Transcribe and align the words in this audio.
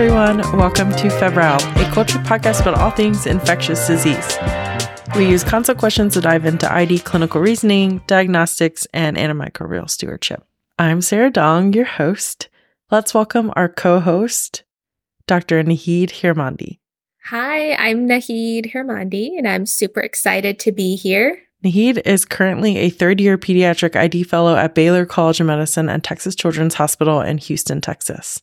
everyone. 0.00 0.38
Welcome 0.56 0.92
to 0.92 1.10
Febrile, 1.10 1.60
a 1.76 1.92
culture 1.92 2.18
podcast 2.20 2.62
about 2.62 2.72
all 2.72 2.90
things 2.90 3.26
infectious 3.26 3.86
disease. 3.86 4.38
We 5.14 5.28
use 5.28 5.44
consult 5.44 5.76
questions 5.76 6.14
to 6.14 6.22
dive 6.22 6.46
into 6.46 6.72
ID, 6.72 7.00
clinical 7.00 7.42
reasoning, 7.42 8.00
diagnostics, 8.06 8.86
and 8.94 9.18
antimicrobial 9.18 9.90
stewardship. 9.90 10.42
I'm 10.78 11.02
Sara 11.02 11.28
Dong, 11.28 11.74
your 11.74 11.84
host. 11.84 12.48
Let's 12.90 13.12
welcome 13.12 13.52
our 13.56 13.68
co 13.68 14.00
host, 14.00 14.62
Dr. 15.26 15.62
Nahid 15.64 16.08
Hiermandi. 16.08 16.78
Hi, 17.26 17.74
I'm 17.74 18.08
Nahid 18.08 18.72
Hiermandi, 18.72 19.36
and 19.36 19.46
I'm 19.46 19.66
super 19.66 20.00
excited 20.00 20.58
to 20.60 20.72
be 20.72 20.96
here. 20.96 21.42
Nahid 21.62 22.00
is 22.06 22.24
currently 22.24 22.78
a 22.78 22.88
third 22.88 23.20
year 23.20 23.36
pediatric 23.36 23.96
ID 23.96 24.22
fellow 24.22 24.56
at 24.56 24.74
Baylor 24.74 25.04
College 25.04 25.40
of 25.40 25.46
Medicine 25.46 25.90
and 25.90 26.02
Texas 26.02 26.34
Children's 26.34 26.76
Hospital 26.76 27.20
in 27.20 27.36
Houston, 27.36 27.82
Texas. 27.82 28.40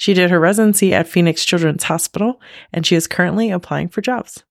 She 0.00 0.14
did 0.14 0.30
her 0.30 0.40
residency 0.40 0.94
at 0.94 1.08
Phoenix 1.08 1.44
Children's 1.44 1.84
Hospital, 1.84 2.40
and 2.72 2.86
she 2.86 2.96
is 2.96 3.06
currently 3.06 3.50
applying 3.50 3.90
for 3.90 4.00
jobs. 4.00 4.42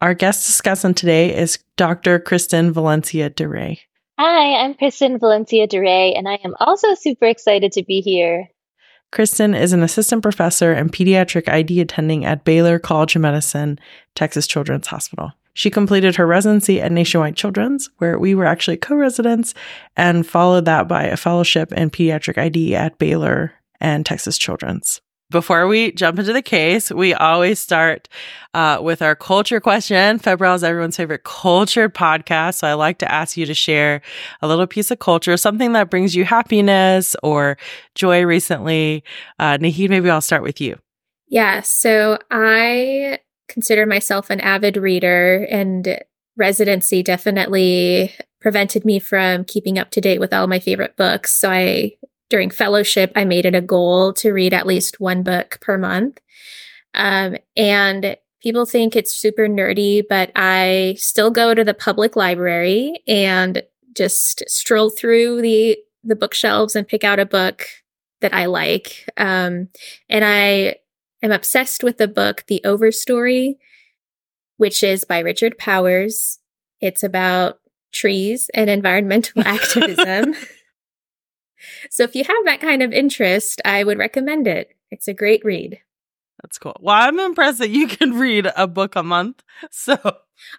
Our 0.00 0.14
guest 0.14 0.50
discussant 0.50 0.96
today 0.96 1.32
is 1.32 1.60
Dr. 1.76 2.18
Kristen 2.18 2.72
Valencia 2.72 3.30
Deray. 3.30 3.78
Hi, 4.18 4.64
I'm 4.64 4.74
Kristen 4.74 5.20
Valencia 5.20 5.68
Deray, 5.68 6.18
and 6.18 6.28
I 6.28 6.40
am 6.44 6.56
also 6.58 6.96
super 6.96 7.26
excited 7.26 7.70
to 7.70 7.84
be 7.84 8.00
here. 8.00 8.48
Kristen 9.12 9.54
is 9.54 9.72
an 9.72 9.84
assistant 9.84 10.22
professor 10.22 10.72
and 10.72 10.92
pediatric 10.92 11.48
ID 11.48 11.80
attending 11.80 12.24
at 12.24 12.44
Baylor 12.44 12.80
College 12.80 13.14
of 13.14 13.22
Medicine, 13.22 13.78
Texas 14.16 14.48
Children's 14.48 14.88
Hospital. 14.88 15.30
She 15.54 15.70
completed 15.70 16.16
her 16.16 16.26
residency 16.26 16.80
at 16.80 16.90
Nationwide 16.90 17.36
Children's, 17.36 17.90
where 17.98 18.18
we 18.18 18.34
were 18.34 18.44
actually 18.44 18.76
co 18.76 18.96
residents, 18.96 19.54
and 19.96 20.26
followed 20.26 20.64
that 20.64 20.88
by 20.88 21.04
a 21.04 21.16
fellowship 21.16 21.72
in 21.72 21.90
pediatric 21.90 22.38
ID 22.38 22.74
at 22.74 22.98
Baylor 22.98 23.52
and 23.80 24.04
Texas 24.04 24.38
Children's. 24.38 25.00
Before 25.28 25.66
we 25.66 25.90
jump 25.90 26.20
into 26.20 26.32
the 26.32 26.40
case, 26.40 26.92
we 26.92 27.12
always 27.12 27.58
start 27.58 28.08
uh, 28.54 28.78
with 28.80 29.02
our 29.02 29.16
culture 29.16 29.60
question. 29.60 30.20
Febrile 30.20 30.54
is 30.54 30.62
everyone's 30.62 30.96
favorite 30.96 31.24
cultured 31.24 31.94
podcast. 31.94 32.58
So 32.58 32.68
I 32.68 32.74
like 32.74 32.98
to 32.98 33.10
ask 33.10 33.36
you 33.36 33.44
to 33.44 33.54
share 33.54 34.02
a 34.40 34.46
little 34.46 34.68
piece 34.68 34.92
of 34.92 35.00
culture, 35.00 35.36
something 35.36 35.72
that 35.72 35.90
brings 35.90 36.14
you 36.14 36.24
happiness 36.24 37.16
or 37.24 37.58
joy 37.96 38.24
recently. 38.24 39.02
Uh, 39.40 39.58
Nahid, 39.58 39.90
maybe 39.90 40.08
I'll 40.08 40.20
start 40.20 40.44
with 40.44 40.60
you. 40.60 40.78
Yeah. 41.26 41.60
So 41.62 42.18
I 42.30 43.18
consider 43.48 43.84
myself 43.84 44.30
an 44.30 44.38
avid 44.40 44.76
reader, 44.76 45.44
and 45.50 46.00
residency 46.36 47.02
definitely 47.02 48.14
prevented 48.40 48.84
me 48.84 49.00
from 49.00 49.44
keeping 49.44 49.76
up 49.76 49.90
to 49.90 50.00
date 50.00 50.20
with 50.20 50.32
all 50.32 50.46
my 50.46 50.60
favorite 50.60 50.96
books. 50.96 51.32
So 51.32 51.50
I 51.50 51.96
during 52.28 52.50
fellowship, 52.50 53.12
I 53.14 53.24
made 53.24 53.46
it 53.46 53.54
a 53.54 53.60
goal 53.60 54.12
to 54.14 54.32
read 54.32 54.52
at 54.52 54.66
least 54.66 55.00
one 55.00 55.22
book 55.22 55.58
per 55.60 55.78
month. 55.78 56.20
Um, 56.94 57.36
and 57.56 58.16
people 58.42 58.66
think 58.66 58.96
it's 58.96 59.14
super 59.14 59.48
nerdy, 59.48 60.02
but 60.08 60.32
I 60.34 60.96
still 60.98 61.30
go 61.30 61.54
to 61.54 61.64
the 61.64 61.74
public 61.74 62.16
library 62.16 63.02
and 63.06 63.62
just 63.94 64.42
stroll 64.48 64.90
through 64.90 65.42
the 65.42 65.78
the 66.04 66.14
bookshelves 66.14 66.76
and 66.76 66.86
pick 66.86 67.02
out 67.02 67.18
a 67.18 67.26
book 67.26 67.66
that 68.20 68.32
I 68.32 68.46
like. 68.46 69.08
Um, 69.16 69.68
and 70.08 70.24
I 70.24 70.76
am 71.22 71.32
obsessed 71.32 71.82
with 71.82 71.98
the 71.98 72.06
book 72.06 72.44
The 72.46 72.60
Overstory, 72.64 73.56
which 74.56 74.82
is 74.84 75.04
by 75.04 75.18
Richard 75.18 75.58
Powers. 75.58 76.38
It's 76.80 77.02
about 77.02 77.58
trees 77.92 78.50
and 78.54 78.70
environmental 78.70 79.42
activism. 79.46 80.34
So 81.90 82.02
if 82.04 82.14
you 82.14 82.24
have 82.24 82.44
that 82.44 82.60
kind 82.60 82.82
of 82.82 82.92
interest, 82.92 83.60
I 83.64 83.84
would 83.84 83.98
recommend 83.98 84.46
it. 84.46 84.70
It's 84.90 85.08
a 85.08 85.14
great 85.14 85.44
read. 85.44 85.80
That's 86.42 86.58
cool. 86.58 86.76
Well, 86.80 86.96
I'm 86.96 87.18
impressed 87.18 87.58
that 87.58 87.70
you 87.70 87.86
can 87.88 88.18
read 88.18 88.50
a 88.56 88.66
book 88.66 88.96
a 88.96 89.02
month. 89.02 89.42
So 89.70 89.96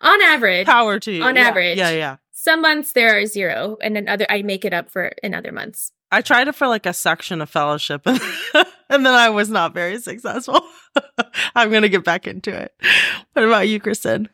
on 0.01 0.21
average, 0.21 0.65
power 0.65 0.99
to 0.99 1.11
you. 1.11 1.23
On 1.23 1.35
yeah. 1.35 1.41
average, 1.41 1.77
yeah, 1.77 1.91
yeah. 1.91 2.17
Some 2.31 2.61
months 2.61 2.93
there 2.93 3.17
are 3.17 3.25
zero, 3.25 3.77
and 3.81 3.95
then 3.95 4.07
other 4.07 4.25
I 4.29 4.41
make 4.41 4.65
it 4.65 4.73
up 4.73 4.89
for 4.89 5.11
in 5.23 5.33
other 5.33 5.51
months. 5.51 5.91
I 6.11 6.21
tried 6.21 6.47
it 6.47 6.55
for 6.55 6.67
like 6.67 6.85
a 6.85 6.93
section 6.93 7.41
of 7.41 7.49
fellowship, 7.49 8.03
and, 8.05 8.19
and 8.89 9.05
then 9.05 9.13
I 9.13 9.29
was 9.29 9.49
not 9.49 9.73
very 9.73 9.99
successful. 9.99 10.61
I'm 11.55 11.71
gonna 11.71 11.89
get 11.89 12.03
back 12.03 12.27
into 12.27 12.55
it. 12.55 12.73
What 13.33 13.45
about 13.45 13.67
you, 13.67 13.79
Kristen? 13.79 14.29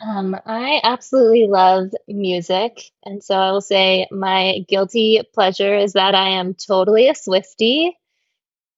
Um, 0.00 0.36
I 0.46 0.80
absolutely 0.84 1.46
love 1.48 1.90
music. 2.06 2.90
And 3.04 3.22
so 3.22 3.34
I 3.34 3.50
will 3.50 3.60
say 3.60 4.06
my 4.10 4.64
guilty 4.68 5.22
pleasure 5.34 5.74
is 5.74 5.94
that 5.94 6.14
I 6.14 6.30
am 6.30 6.54
totally 6.54 7.08
a 7.08 7.14
Swifty. 7.14 7.96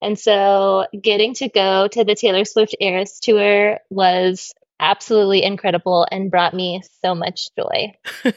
And 0.01 0.17
so 0.17 0.87
getting 0.99 1.35
to 1.35 1.49
go 1.49 1.87
to 1.87 2.03
the 2.03 2.15
Taylor 2.15 2.43
Swift 2.43 2.75
Eras 2.79 3.19
tour 3.19 3.79
was 3.91 4.53
absolutely 4.79 5.43
incredible 5.43 6.07
and 6.11 6.31
brought 6.31 6.55
me 6.55 6.81
so 7.03 7.13
much 7.13 7.49
joy. 7.55 7.93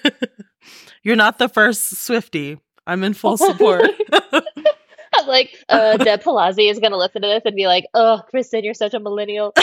You're 1.03 1.17
not 1.17 1.39
the 1.39 1.49
first 1.49 2.05
Swifty. 2.05 2.59
I'm 2.87 3.03
in 3.03 3.15
full 3.15 3.39
support. 3.39 3.91
I'm 5.17 5.27
like, 5.27 5.57
uh, 5.69 5.97
Deb 5.97 6.23
Palazzi 6.23 6.69
is 6.69 6.81
going 6.81 6.93
to 6.93 6.99
listen 6.99 7.23
to 7.23 7.29
this 7.29 7.43
and 7.45 7.57
be 7.57 7.67
like, 7.67 7.87
oh, 7.95 8.21
Kristen, 8.29 8.65
you're 8.65 8.75
such 8.75 8.95
a 8.95 9.01
millennial. 9.01 9.55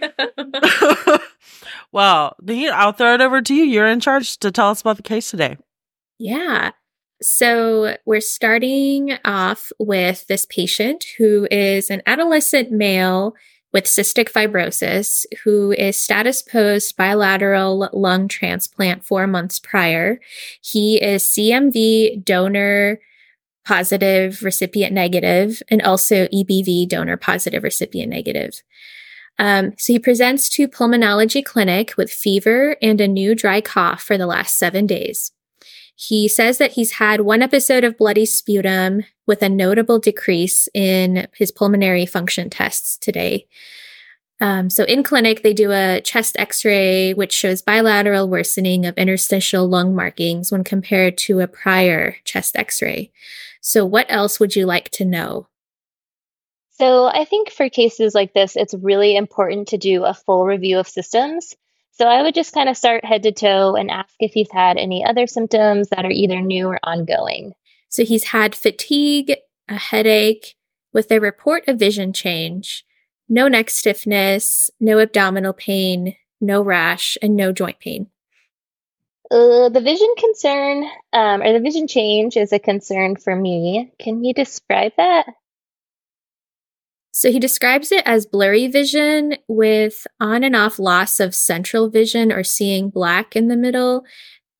well, 1.92 2.36
I'll 2.72 2.92
throw 2.92 3.14
it 3.14 3.20
over 3.20 3.40
to 3.42 3.54
you. 3.54 3.64
You're 3.64 3.88
in 3.88 4.00
charge 4.00 4.38
to 4.38 4.50
tell 4.50 4.70
us 4.70 4.80
about 4.80 4.96
the 4.96 5.02
case 5.02 5.30
today. 5.30 5.56
Yeah. 6.18 6.72
So 7.20 7.96
we're 8.06 8.20
starting 8.20 9.18
off 9.24 9.72
with 9.78 10.26
this 10.28 10.46
patient 10.46 11.04
who 11.18 11.48
is 11.50 11.90
an 11.90 12.02
adolescent 12.06 12.70
male 12.70 13.34
with 13.72 13.84
cystic 13.84 14.30
fibrosis 14.30 15.26
who 15.44 15.72
is 15.72 15.96
status 15.96 16.42
post 16.42 16.96
bilateral 16.96 17.90
lung 17.92 18.28
transplant 18.28 19.04
four 19.04 19.26
months 19.26 19.58
prior. 19.58 20.20
He 20.62 21.02
is 21.02 21.24
CMV 21.24 22.24
donor 22.24 23.00
positive 23.66 24.42
recipient 24.42 24.94
negative 24.94 25.62
and 25.68 25.82
also 25.82 26.26
EBV 26.28 26.88
donor 26.88 27.18
positive 27.18 27.62
recipient 27.62 28.10
negative. 28.10 28.62
Um, 29.38 29.72
so 29.78 29.92
he 29.92 29.98
presents 29.98 30.48
to 30.50 30.66
pulmonology 30.68 31.44
clinic 31.44 31.96
with 31.96 32.10
fever 32.10 32.76
and 32.82 33.00
a 33.00 33.08
new 33.08 33.34
dry 33.34 33.60
cough 33.60 34.02
for 34.02 34.18
the 34.18 34.26
last 34.26 34.58
seven 34.58 34.86
days. 34.86 35.32
He 35.94 36.28
says 36.28 36.58
that 36.58 36.72
he's 36.72 36.92
had 36.92 37.22
one 37.22 37.42
episode 37.42 37.82
of 37.82 37.98
bloody 37.98 38.24
sputum 38.24 39.04
with 39.26 39.42
a 39.42 39.48
notable 39.48 39.98
decrease 39.98 40.68
in 40.72 41.26
his 41.34 41.50
pulmonary 41.50 42.06
function 42.06 42.50
tests 42.50 42.96
today. 42.96 43.48
Um, 44.40 44.70
so 44.70 44.84
in 44.84 45.02
clinic, 45.02 45.42
they 45.42 45.52
do 45.52 45.72
a 45.72 46.00
chest 46.00 46.36
x-ray, 46.38 47.14
which 47.14 47.32
shows 47.32 47.62
bilateral 47.62 48.28
worsening 48.28 48.86
of 48.86 48.96
interstitial 48.96 49.68
lung 49.68 49.94
markings 49.94 50.52
when 50.52 50.62
compared 50.62 51.18
to 51.18 51.40
a 51.40 51.48
prior 51.48 52.16
chest 52.24 52.56
x-ray. 52.56 53.10
So 53.60 53.84
what 53.84 54.06
else 54.08 54.38
would 54.38 54.54
you 54.54 54.66
like 54.66 54.90
to 54.90 55.04
know? 55.04 55.48
So 56.78 57.06
I 57.06 57.24
think 57.24 57.50
for 57.50 57.68
cases 57.68 58.14
like 58.14 58.32
this, 58.32 58.54
it's 58.54 58.72
really 58.72 59.16
important 59.16 59.68
to 59.68 59.78
do 59.78 60.04
a 60.04 60.14
full 60.14 60.46
review 60.46 60.78
of 60.78 60.86
systems. 60.86 61.56
So 61.90 62.06
I 62.06 62.22
would 62.22 62.34
just 62.34 62.54
kind 62.54 62.68
of 62.68 62.76
start 62.76 63.04
head 63.04 63.24
to 63.24 63.32
toe 63.32 63.74
and 63.74 63.90
ask 63.90 64.14
if 64.20 64.32
he's 64.32 64.50
had 64.52 64.76
any 64.76 65.04
other 65.04 65.26
symptoms 65.26 65.88
that 65.88 66.04
are 66.04 66.10
either 66.10 66.40
new 66.40 66.68
or 66.68 66.78
ongoing. 66.84 67.52
So 67.88 68.04
he's 68.04 68.24
had 68.24 68.54
fatigue, 68.54 69.34
a 69.68 69.74
headache, 69.74 70.54
with 70.92 71.10
a 71.10 71.18
report 71.18 71.66
of 71.66 71.80
vision 71.80 72.12
change, 72.12 72.84
no 73.28 73.48
neck 73.48 73.70
stiffness, 73.70 74.70
no 74.78 75.00
abdominal 75.00 75.54
pain, 75.54 76.14
no 76.40 76.62
rash, 76.62 77.18
and 77.20 77.34
no 77.34 77.50
joint 77.50 77.80
pain. 77.80 78.08
Uh, 79.32 79.68
the 79.68 79.80
vision 79.82 80.14
concern 80.16 80.84
um, 81.12 81.42
or 81.42 81.52
the 81.52 81.60
vision 81.60 81.88
change 81.88 82.36
is 82.36 82.52
a 82.52 82.60
concern 82.60 83.16
for 83.16 83.34
me. 83.34 83.92
Can 83.98 84.22
you 84.22 84.32
describe 84.32 84.92
that? 84.96 85.26
So 87.18 87.32
he 87.32 87.40
describes 87.40 87.90
it 87.90 88.04
as 88.06 88.26
blurry 88.26 88.68
vision 88.68 89.38
with 89.48 90.06
on 90.20 90.44
and 90.44 90.54
off 90.54 90.78
loss 90.78 91.18
of 91.18 91.34
central 91.34 91.90
vision 91.90 92.30
or 92.30 92.44
seeing 92.44 92.90
black 92.90 93.34
in 93.34 93.48
the 93.48 93.56
middle. 93.56 94.04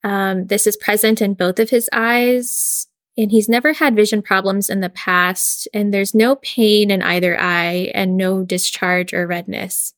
Um, 0.03 0.49
this 0.49 0.67
is 0.67 0.77
present 0.77 1.23
in 1.23 1.35
both 1.35 1.61
of 1.61 1.71
his 1.71 1.89
eyes, 1.93 2.89
and 3.17 3.31
he's 3.31 3.49
never 3.49 3.75
had 3.75 3.95
vision 3.95 4.23
problems 4.23 4.71
in 4.71 4.81
the 4.81 4.89
past, 4.89 5.69
and 5.73 5.95
there's 5.95 6.17
no 6.17 6.35
pain 6.35 6.91
in 6.91 7.01
either 7.01 7.41
eye 7.41 7.93
and 7.95 8.17
no 8.17 8.43
discharge 8.43 9.15
or 9.15 9.29
redness. 9.29 9.95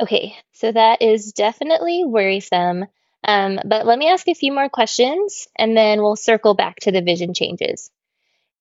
Okay, 0.00 0.34
so 0.52 0.72
that 0.72 1.02
is 1.02 1.32
definitely 1.32 2.02
worrisome. 2.02 2.86
Um, 3.28 3.60
but 3.66 3.84
let 3.84 3.98
me 3.98 4.08
ask 4.08 4.26
a 4.26 4.32
few 4.32 4.54
more 4.54 4.70
questions 4.70 5.48
and 5.54 5.76
then 5.76 6.00
we'll 6.00 6.16
circle 6.16 6.54
back 6.54 6.76
to 6.76 6.92
the 6.92 7.02
vision 7.02 7.34
changes. 7.34 7.90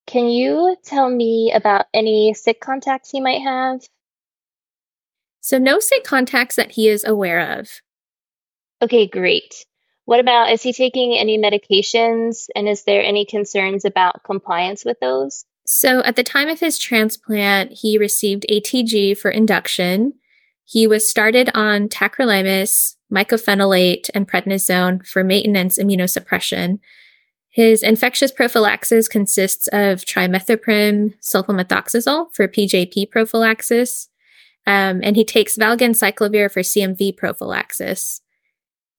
Can 0.09 0.25
you 0.25 0.75
tell 0.83 1.07
me 1.07 1.51
about 1.53 1.85
any 1.93 2.33
sick 2.33 2.59
contacts 2.59 3.11
he 3.11 3.21
might 3.21 3.43
have? 3.43 3.81
So, 5.39 5.59
no 5.59 5.79
sick 5.79 6.03
contacts 6.03 6.55
that 6.55 6.71
he 6.71 6.87
is 6.87 7.05
aware 7.05 7.59
of. 7.59 7.69
Okay, 8.81 9.05
great. 9.05 9.53
What 10.05 10.19
about 10.19 10.51
is 10.51 10.63
he 10.63 10.73
taking 10.73 11.15
any 11.15 11.37
medications 11.37 12.47
and 12.55 12.67
is 12.67 12.85
there 12.85 13.03
any 13.03 13.23
concerns 13.25 13.85
about 13.85 14.23
compliance 14.23 14.83
with 14.83 14.99
those? 14.99 15.45
So 15.67 16.01
at 16.03 16.15
the 16.15 16.23
time 16.23 16.49
of 16.49 16.59
his 16.59 16.79
transplant, 16.79 17.73
he 17.73 17.99
received 17.99 18.47
ATG 18.49 19.15
for 19.15 19.29
induction. 19.29 20.13
He 20.65 20.87
was 20.87 21.07
started 21.07 21.51
on 21.53 21.89
tacrolimus, 21.89 22.95
mycophenolate, 23.13 24.09
and 24.15 24.27
prednisone 24.27 25.05
for 25.05 25.23
maintenance 25.23 25.77
immunosuppression. 25.77 26.79
His 27.49 27.81
infectious 27.81 28.31
prophylaxis 28.31 29.07
consists 29.07 29.67
of 29.67 30.05
trimethoprim 30.05 31.15
sulfamethoxazole 31.19 32.27
for 32.33 32.47
PJP 32.47 33.09
prophylaxis, 33.09 34.07
um, 34.67 35.01
and 35.03 35.15
he 35.15 35.25
takes 35.25 35.57
valganciclovir 35.57 36.51
for 36.51 36.61
CMV 36.61 37.17
prophylaxis. 37.17 38.21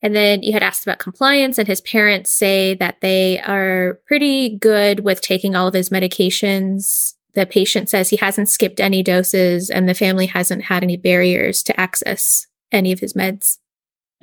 And 0.02 0.16
then 0.16 0.42
you 0.42 0.52
had 0.52 0.62
asked 0.62 0.84
about 0.84 0.98
compliance, 0.98 1.58
and 1.58 1.68
his 1.68 1.80
parents 1.82 2.30
say 2.30 2.74
that 2.74 3.00
they 3.02 3.38
are 3.40 4.00
pretty 4.06 4.56
good 4.56 5.00
with 5.00 5.20
taking 5.20 5.54
all 5.54 5.68
of 5.68 5.74
his 5.74 5.90
medications. 5.90 7.14
The 7.34 7.46
patient 7.46 7.88
says 7.88 8.08
he 8.08 8.16
hasn't 8.16 8.48
skipped 8.48 8.80
any 8.80 9.02
doses, 9.02 9.70
and 9.70 9.88
the 9.88 9.94
family 9.94 10.26
hasn't 10.26 10.64
had 10.64 10.82
any 10.82 10.96
barriers 10.96 11.62
to 11.64 11.78
access 11.78 12.46
any 12.72 12.90
of 12.90 13.00
his 13.00 13.12
meds. 13.12 13.58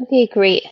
Okay, 0.02 0.28
great. 0.28 0.64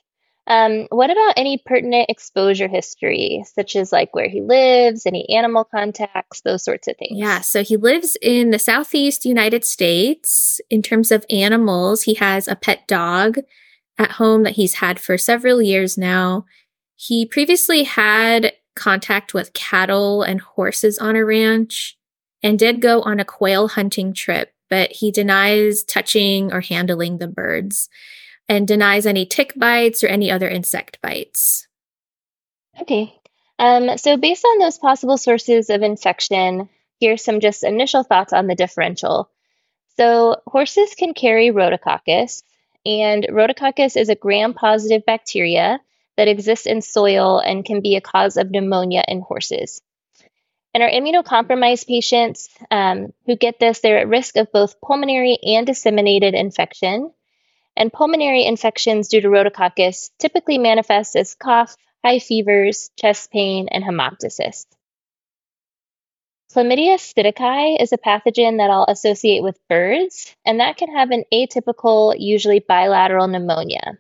Um, 0.48 0.88
what 0.90 1.10
about 1.10 1.34
any 1.38 1.58
pertinent 1.58 2.10
exposure 2.10 2.68
history, 2.68 3.44
such 3.56 3.76
as 3.76 3.92
like 3.92 4.14
where 4.14 4.30
he 4.30 4.42
lives, 4.42 5.06
any 5.06 5.28
animal 5.30 5.64
contacts, 5.64 6.42
those 6.42 6.64
sorts 6.64 6.88
of 6.88 6.98
things? 6.98 7.18
Yeah, 7.18 7.42
so 7.42 7.64
he 7.64 7.78
lives 7.78 8.16
in 8.22 8.52
the 8.52 8.60
southeast 8.60 9.26
United 9.26 9.66
States. 9.66 10.62
In 10.70 10.84
terms 10.84 11.12
of 11.12 11.26
animals, 11.30 12.04
he 12.04 12.14
has 12.16 12.48
a 12.48 12.56
pet 12.56 12.88
dog 12.88 13.40
at 13.98 14.12
home 14.12 14.44
that 14.44 14.54
he's 14.54 14.76
had 14.76 15.00
for 15.00 15.18
several 15.18 15.62
years 15.62 15.98
now. 15.98 16.46
He 16.96 17.26
previously 17.26 17.84
had 17.84 18.54
contact 18.76 19.34
with 19.34 19.54
cattle 19.54 20.22
and 20.22 20.42
horses 20.42 21.00
on 21.00 21.16
a 21.16 21.26
ranch 21.26 21.98
and 22.44 22.60
did 22.60 22.82
go 22.82 23.02
on 23.02 23.20
a 23.20 23.26
quail 23.26 23.70
hunting 23.70 24.14
trip, 24.14 24.52
but 24.70 24.92
he 24.92 25.10
denies 25.12 25.84
touching 25.84 26.54
or 26.54 26.62
handling 26.62 27.18
the 27.18 27.28
birds 27.28 27.90
and 28.48 28.68
denies 28.68 29.06
any 29.06 29.26
tick 29.26 29.54
bites 29.56 30.04
or 30.04 30.08
any 30.08 30.32
other 30.32 30.50
insect 30.50 31.02
bites. 31.02 31.68
Okay. 32.82 33.14
Um, 33.58 33.98
so, 33.98 34.18
based 34.18 34.44
on 34.46 34.60
those 34.60 34.78
possible 34.78 35.18
sources 35.18 35.70
of 35.70 35.82
infection, 35.82 36.70
here's 37.00 37.24
some 37.24 37.40
just 37.40 37.64
initial 37.64 38.04
thoughts 38.04 38.34
on 38.34 38.48
the 38.48 38.56
differential. 38.56 39.30
So, 39.98 40.42
horses 40.46 40.94
can 40.96 41.14
carry 41.14 41.52
rhodococcus, 41.52 42.44
and 42.86 43.26
rhodococcus 43.30 43.96
is 43.96 44.10
a 44.10 44.16
gram 44.16 44.54
positive 44.54 45.06
bacteria 45.06 45.80
that 46.18 46.28
exists 46.28 46.66
in 46.66 46.82
soil 46.82 47.40
and 47.40 47.66
can 47.66 47.82
be 47.82 47.96
a 47.96 48.02
cause 48.02 48.38
of 48.38 48.52
pneumonia 48.52 49.04
in 49.08 49.22
horses. 49.22 49.82
In 50.74 50.82
our 50.82 50.90
immunocompromised 50.90 51.88
patients 51.88 52.50
um, 52.70 53.14
who 53.26 53.38
get 53.38 53.60
this, 53.60 53.80
they're 53.80 54.00
at 54.00 54.10
risk 54.10 54.36
of 54.36 54.52
both 54.52 54.82
pulmonary 54.82 55.38
and 55.42 55.66
disseminated 55.66 56.34
infection. 56.34 57.12
And 57.78 57.92
pulmonary 57.92 58.46
infections 58.46 59.10
due 59.10 59.22
to 59.22 59.28
rhodococcus 59.28 60.10
typically 60.20 60.58
manifest 60.58 61.16
as 61.16 61.36
cough, 61.36 61.76
high 62.04 62.20
fevers, 62.20 62.90
chest 62.98 63.32
pain, 63.32 63.68
and 63.70 63.84
hemoptysis. 63.84 64.66
Chlamydia 66.54 66.96
psittaci 66.96 67.82
is 67.82 67.92
a 67.92 67.98
pathogen 67.98 68.60
that 68.60 68.70
I'll 68.70 68.86
associate 68.88 69.44
with 69.44 69.60
birds, 69.68 70.34
and 70.46 70.62
that 70.62 70.78
can 70.78 70.96
have 70.96 71.12
an 71.12 71.26
atypical, 71.34 72.16
usually 72.18 72.60
bilateral 72.60 73.28
pneumonia. 73.28 73.98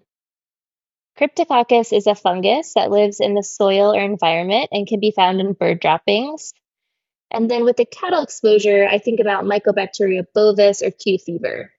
Cryptococcus 1.19 1.92
is 1.92 2.07
a 2.07 2.16
fungus 2.16 2.74
that 2.75 2.92
lives 2.92 3.19
in 3.19 3.33
the 3.33 3.44
soil 3.44 3.94
or 3.94 4.00
environment 4.00 4.69
and 4.72 4.88
can 4.88 5.01
be 5.01 5.12
found 5.12 5.42
in 5.42 5.54
bird 5.54 5.81
droppings. 5.81 6.54
And 7.31 7.51
then 7.51 7.66
with 7.66 7.75
the 7.77 7.86
cattle 7.86 8.24
exposure, 8.24 8.88
I 8.88 9.00
think 9.00 9.19
about 9.19 9.44
Mycobacteria 9.44 10.25
bovis 10.33 10.81
or 10.81 10.92
Q 10.92 11.18
fever. 11.18 11.72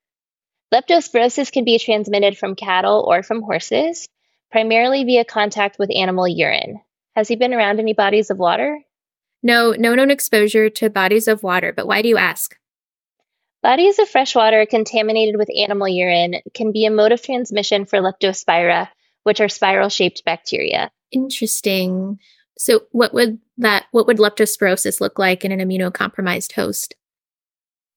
Leptospirosis 0.74 1.52
can 1.52 1.64
be 1.64 1.78
transmitted 1.78 2.36
from 2.36 2.56
cattle 2.56 3.04
or 3.06 3.22
from 3.22 3.42
horses, 3.42 4.08
primarily 4.50 5.04
via 5.04 5.24
contact 5.24 5.78
with 5.78 5.94
animal 5.94 6.26
urine. 6.26 6.80
Has 7.14 7.28
he 7.28 7.36
been 7.36 7.54
around 7.54 7.78
any 7.78 7.92
bodies 7.92 8.30
of 8.30 8.38
water? 8.38 8.80
No, 9.42 9.72
no 9.72 9.94
known 9.94 10.10
exposure 10.10 10.68
to 10.70 10.90
bodies 10.90 11.28
of 11.28 11.42
water, 11.42 11.72
but 11.72 11.86
why 11.86 12.02
do 12.02 12.08
you 12.08 12.16
ask? 12.16 12.56
Bodies 13.62 13.98
of 13.98 14.08
fresh 14.08 14.34
water 14.34 14.66
contaminated 14.66 15.36
with 15.36 15.48
animal 15.56 15.88
urine 15.88 16.36
can 16.52 16.72
be 16.72 16.84
a 16.84 16.90
mode 16.90 17.12
of 17.12 17.22
transmission 17.22 17.84
for 17.84 18.00
leptospira, 18.00 18.88
which 19.22 19.40
are 19.40 19.48
spiral 19.48 19.88
shaped 19.88 20.24
bacteria. 20.24 20.90
Interesting. 21.10 22.18
So 22.58 22.84
what 22.90 23.14
would 23.14 23.38
that 23.58 23.86
what 23.92 24.06
would 24.06 24.18
leptospirosis 24.18 25.00
look 25.00 25.18
like 25.18 25.44
in 25.44 25.52
an 25.52 25.60
immunocompromised 25.60 26.52
host? 26.52 26.94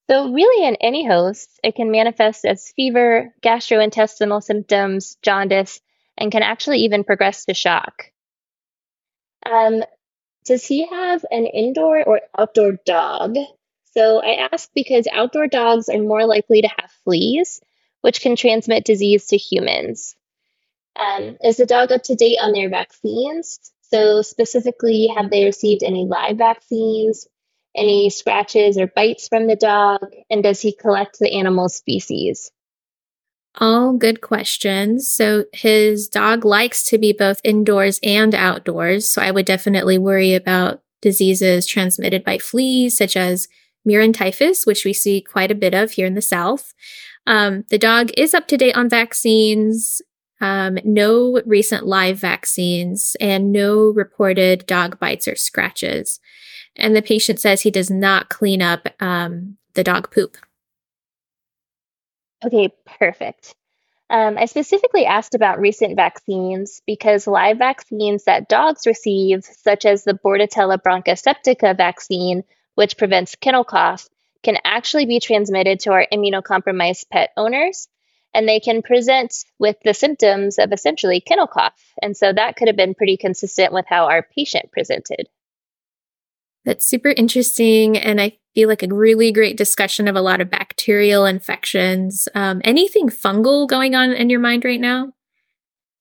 So, 0.10 0.32
really, 0.32 0.68
in 0.68 0.76
any 0.78 1.06
host, 1.06 1.60
it 1.64 1.76
can 1.76 1.92
manifest 1.92 2.44
as 2.44 2.72
fever, 2.72 3.32
gastrointestinal 3.44 4.42
symptoms, 4.42 5.18
jaundice, 5.22 5.82
and 6.18 6.32
can 6.32 6.42
actually 6.42 6.80
even 6.80 7.04
progress 7.04 7.46
to 7.46 7.54
shock. 7.54 8.12
Um, 9.46 9.84
does 10.46 10.66
he 10.66 10.88
have 10.88 11.24
an 11.30 11.46
indoor 11.46 12.04
or 12.04 12.22
outdoor 12.36 12.80
dog? 12.86 13.36
So, 13.94 14.20
I 14.20 14.48
ask 14.52 14.72
because 14.74 15.08
outdoor 15.12 15.46
dogs 15.46 15.90
are 15.90 16.00
more 16.00 16.26
likely 16.26 16.64
to 16.64 16.70
have 16.70 16.92
fleas, 17.04 17.62
which 18.02 18.22
can 18.22 18.36
transmit 18.36 18.86
disease 18.86 19.28
to 19.28 19.38
humans. 19.38 20.16
Um, 20.96 21.38
is 21.44 21.58
the 21.58 21.68
dog 21.68 21.92
up 21.92 22.02
to 22.04 22.16
date 22.16 22.40
on 22.42 22.54
their 22.54 22.70
vaccines? 22.70 23.60
So, 23.92 24.24
specifically, 24.24 25.14
have 25.16 25.30
they 25.30 25.46
received 25.46 25.84
any 25.84 26.06
live 26.06 26.38
vaccines? 26.38 27.28
Any 27.76 28.10
scratches 28.10 28.78
or 28.78 28.88
bites 28.88 29.28
from 29.28 29.48
the 29.48 29.56
dog? 29.56 30.06
And 30.30 30.44
does 30.44 30.62
he 30.62 30.74
collect 30.74 31.20
the 31.20 31.34
animal 31.34 31.70
species? 31.70 32.52
All 33.56 33.94
good 33.94 34.22
questions. 34.22 35.10
So 35.10 35.46
his 35.54 36.08
dog 36.08 36.46
likes 36.46 36.84
to 36.86 36.98
be 36.98 37.14
both 37.14 37.42
indoors 37.44 38.00
and 38.04 38.36
outdoors. 38.36 39.12
So 39.12 39.22
I 39.22 39.32
would 39.32 39.46
definitely 39.46 39.98
worry 39.98 40.34
about 40.34 40.82
diseases 41.02 41.66
transmitted 41.66 42.24
by 42.24 42.38
fleas, 42.38 42.98
such 42.98 43.18
as 43.18 43.48
murine 43.88 44.14
typhus, 44.14 44.66
which 44.66 44.86
we 44.86 44.94
see 44.94 45.22
quite 45.22 45.52
a 45.52 45.56
bit 45.56 45.74
of 45.74 45.92
here 45.92 46.06
in 46.06 46.14
the 46.14 46.22
South. 46.22 46.74
Um, 47.26 47.66
the 47.70 47.78
dog 47.78 48.12
is 48.18 48.34
up 48.34 48.48
to 48.50 48.58
date 48.58 48.76
on 48.76 48.90
vaccines, 48.90 50.02
um, 50.42 50.78
no 50.84 51.42
recent 51.46 51.86
live 51.86 52.18
vaccines, 52.18 53.16
and 53.20 53.52
no 53.52 53.90
reported 53.90 54.66
dog 54.66 55.00
bites 55.00 55.28
or 55.28 55.36
scratches 55.36 56.20
and 56.80 56.96
the 56.96 57.02
patient 57.02 57.40
says 57.40 57.62
he 57.62 57.72
does 57.72 57.90
not 57.90 58.30
clean 58.30 58.62
up 58.62 58.88
um, 59.00 59.58
the 59.74 59.84
dog 59.84 60.12
poop. 60.12 60.38
Okay, 62.44 62.74
perfect. 63.00 63.54
Um, 64.10 64.38
I 64.38 64.46
specifically 64.46 65.06
asked 65.06 65.36
about 65.36 65.60
recent 65.60 65.96
vaccines 65.96 66.82
because 66.88 67.28
live 67.28 67.60
vaccines 67.60 68.24
that 68.24 68.50
dogs 68.50 68.88
receive, 68.88 69.44
such 69.44 69.86
as 69.86 70.04
the 70.04 70.14
Bordetella 70.14 70.80
bronchoseptica 70.82 71.78
vaccine, 71.78 72.44
which 72.74 72.98
prevents 72.98 73.36
kennel 73.36 73.64
cough, 73.64 74.10
can 74.42 74.58
actually 74.64 75.06
be 75.06 75.20
transmitted 75.20 75.82
to 75.82 75.92
our 75.92 76.08
immunocompromised 76.12 77.10
pet 77.12 77.30
owners. 77.38 77.88
And 78.34 78.48
they 78.48 78.60
can 78.60 78.82
present 78.82 79.34
with 79.60 79.76
the 79.84 79.94
symptoms 79.94 80.60
of 80.60 80.72
essentially 80.72 81.20
kennel 81.20 81.48
cough. 81.48 81.74
And 82.02 82.16
so 82.16 82.32
that 82.32 82.56
could 82.56 82.68
have 82.68 82.78
been 82.78 82.96
pretty 82.96 83.18
consistent 83.18 83.74
with 83.74 83.86
how 83.88 84.06
our 84.06 84.24
patient 84.24 84.72
presented. 84.72 85.28
That's 86.70 86.86
super 86.86 87.10
interesting. 87.10 87.98
And 87.98 88.22
I 88.22 88.38
feel 88.54 88.70
like 88.70 88.84
a 88.84 88.94
really 88.94 89.32
great 89.32 89.58
discussion 89.58 90.08
of 90.08 90.16
a 90.16 90.22
lot 90.22 90.40
of 90.40 90.52
bacterial 90.52 91.26
infections. 91.26 92.28
Um, 92.36 92.62
anything 92.64 93.10
fungal 93.10 93.68
going 93.68 93.96
on 93.96 94.12
in 94.12 94.30
your 94.30 94.40
mind 94.40 94.64
right 94.64 94.80
now? 94.80 95.12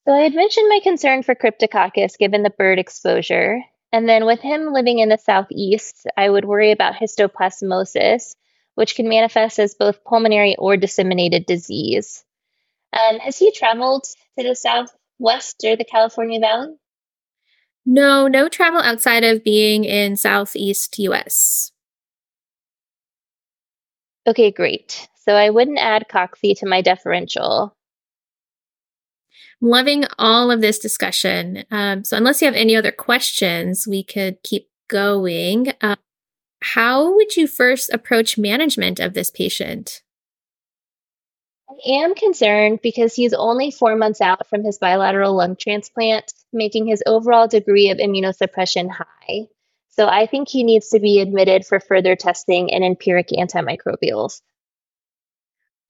So 0.06 0.12
I 0.12 0.18
had 0.18 0.34
mentioned 0.34 0.68
my 0.68 0.80
concern 0.82 1.22
for 1.22 1.34
Cryptococcus 1.34 2.18
given 2.18 2.42
the 2.42 2.50
bird 2.50 2.78
exposure. 2.78 3.62
And 3.92 4.06
then 4.06 4.26
with 4.26 4.40
him 4.40 4.74
living 4.74 4.98
in 4.98 5.08
the 5.08 5.16
southeast, 5.16 6.06
I 6.18 6.28
would 6.28 6.44
worry 6.44 6.70
about 6.70 6.96
histoplasmosis, 6.96 8.34
which 8.74 8.94
can 8.94 9.08
manifest 9.08 9.58
as 9.58 9.74
both 9.74 10.04
pulmonary 10.04 10.54
or 10.58 10.76
disseminated 10.76 11.46
disease. 11.46 12.22
Um, 12.92 13.20
has 13.20 13.38
he 13.38 13.52
traveled 13.52 14.04
to 14.38 14.44
the 14.44 14.54
southwest 14.54 15.64
or 15.64 15.76
the 15.76 15.86
California 15.86 16.40
Valley? 16.40 16.74
No, 17.90 18.28
no 18.28 18.50
travel 18.50 18.80
outside 18.80 19.24
of 19.24 19.42
being 19.42 19.84
in 19.84 20.14
Southeast 20.14 20.98
US. 20.98 21.72
Okay, 24.26 24.50
great. 24.50 25.08
So 25.24 25.32
I 25.32 25.48
wouldn't 25.48 25.78
add 25.78 26.04
cocci 26.12 26.54
to 26.58 26.66
my 26.66 26.82
differential. 26.82 27.74
I'm 29.62 29.68
loving 29.70 30.04
all 30.18 30.50
of 30.50 30.60
this 30.60 30.78
discussion. 30.78 31.64
Um, 31.70 32.04
so, 32.04 32.18
unless 32.18 32.42
you 32.42 32.44
have 32.44 32.54
any 32.54 32.76
other 32.76 32.92
questions, 32.92 33.86
we 33.88 34.02
could 34.02 34.42
keep 34.42 34.68
going. 34.90 35.72
Uh, 35.80 35.96
how 36.60 37.14
would 37.14 37.36
you 37.36 37.46
first 37.46 37.90
approach 37.90 38.36
management 38.36 39.00
of 39.00 39.14
this 39.14 39.30
patient? 39.30 40.02
I 41.86 41.90
am 41.90 42.14
concerned 42.14 42.80
because 42.82 43.14
he's 43.14 43.32
only 43.32 43.70
four 43.70 43.96
months 43.96 44.20
out 44.20 44.46
from 44.48 44.64
his 44.64 44.78
bilateral 44.78 45.34
lung 45.34 45.56
transplant, 45.56 46.32
making 46.52 46.86
his 46.86 47.02
overall 47.06 47.46
degree 47.46 47.90
of 47.90 47.98
immunosuppression 47.98 48.90
high. 48.90 49.48
So 49.90 50.06
I 50.06 50.26
think 50.26 50.48
he 50.48 50.62
needs 50.62 50.90
to 50.90 51.00
be 51.00 51.20
admitted 51.20 51.66
for 51.66 51.80
further 51.80 52.16
testing 52.16 52.72
and 52.72 52.84
empiric 52.84 53.28
antimicrobials. 53.28 54.40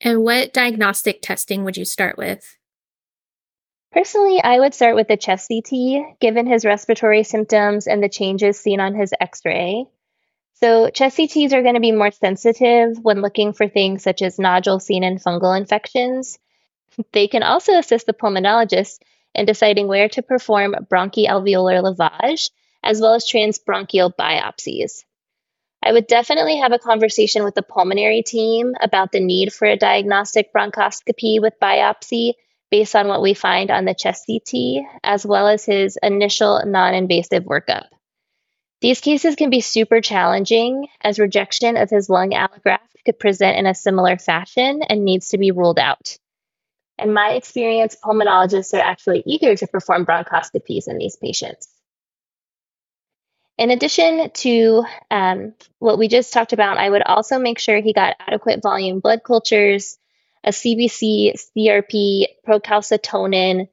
And 0.00 0.23
what 0.23 0.52
diagnostic 0.52 1.23
testing 1.23 1.64
would 1.64 1.76
you 1.76 1.85
start 1.85 2.16
with? 2.16 2.57
Personally, 3.90 4.40
I 4.42 4.61
would 4.61 4.75
start 4.75 4.95
with 4.95 5.09
the 5.09 5.16
chest 5.16 5.50
CT, 5.50 6.21
given 6.21 6.47
his 6.47 6.64
respiratory 6.64 7.25
symptoms 7.25 7.87
and 7.87 8.02
the 8.02 8.09
changes 8.09 8.59
seen 8.59 8.80
on 8.80 8.95
his 8.95 9.12
x 9.18 9.40
ray. 9.45 9.87
So, 10.61 10.91
chest 10.91 11.17
CTs 11.17 11.53
are 11.53 11.62
going 11.62 11.75
to 11.75 11.81
be 11.81 11.93
more 11.93 12.11
sensitive 12.11 12.99
when 13.00 13.23
looking 13.23 13.53
for 13.53 13.69
things 13.69 14.03
such 14.03 14.23
as 14.23 14.41
nodule 14.41 14.81
seen 14.81 15.05
in 15.05 15.19
fungal 15.19 15.57
infections. 15.57 16.41
They 17.12 17.29
can 17.29 17.45
also 17.45 17.79
assist 17.79 18.07
the 18.07 18.12
pulmonologist 18.12 18.99
in 19.37 19.47
deciding 19.47 19.87
where 19.87 20.09
to 20.09 20.23
perform 20.23 20.75
bronchoalveolar 20.91 21.81
lavage, 21.85 22.50
as 22.83 23.00
well 23.00 23.15
as 23.15 23.25
transbronchial 23.25 24.12
biopsies. 24.17 25.05
I 25.81 25.93
would 25.93 26.09
definitely 26.09 26.57
have 26.57 26.73
a 26.73 26.81
conversation 26.81 27.45
with 27.45 27.55
the 27.55 27.62
pulmonary 27.62 28.23
team 28.23 28.75
about 28.81 29.12
the 29.12 29.21
need 29.21 29.53
for 29.53 29.67
a 29.67 29.77
diagnostic 29.77 30.53
bronchoscopy 30.53 31.41
with 31.41 31.61
biopsy 31.62 32.33
based 32.69 32.97
on 32.97 33.07
what 33.07 33.23
we 33.23 33.33
find 33.33 33.71
on 33.71 33.85
the 33.85 33.95
chest 33.95 34.27
CT, 34.27 34.85
as 35.05 35.25
well 35.25 35.47
as 35.47 35.65
his 35.65 35.97
initial 36.03 36.61
non 36.67 36.95
invasive 36.95 37.45
workup. 37.45 37.85
These 38.81 39.01
cases 39.01 39.35
can 39.35 39.51
be 39.51 39.61
super 39.61 40.01
challenging 40.01 40.89
as 41.01 41.19
rejection 41.19 41.77
of 41.77 41.91
his 41.91 42.09
lung 42.09 42.31
allograft 42.31 42.79
could 43.05 43.19
present 43.19 43.59
in 43.59 43.67
a 43.67 43.75
similar 43.75 44.19
fashion 44.19 44.83
and 44.89 45.05
needs 45.05 45.31
to 45.31 45.39
be 45.39 45.51
ruled 45.51 45.79
out. 45.79 46.17
In 46.99 47.13
my 47.13 47.31
experience, 47.31 47.97
pulmonologists 48.03 48.75
are 48.75 48.83
actually 48.83 49.23
eager 49.25 49.57
to 49.57 49.67
perform 49.67 50.05
bronchoscopies 50.05 50.89
in 50.89 50.99
these 50.99 51.17
patients. 51.17 51.69
In 53.57 53.71
addition 53.71 54.31
to 54.31 54.85
um, 55.11 55.55
what 55.79 55.99
we 55.99 56.07
just 56.07 56.33
talked 56.33 56.53
about, 56.53 56.79
I 56.79 56.91
would 56.91 57.03
also 57.03 57.39
make 57.39 57.59
sure 57.59 57.81
he 57.81 57.93
got 57.93 58.17
adequate 58.21 58.63
volume 58.63 59.01
blood 59.01 59.23
cultures, 59.25 59.99
a 60.45 60.51
CBC, 60.51 61.35
CRP, 61.57 62.27
procalcitonin, 62.47 63.69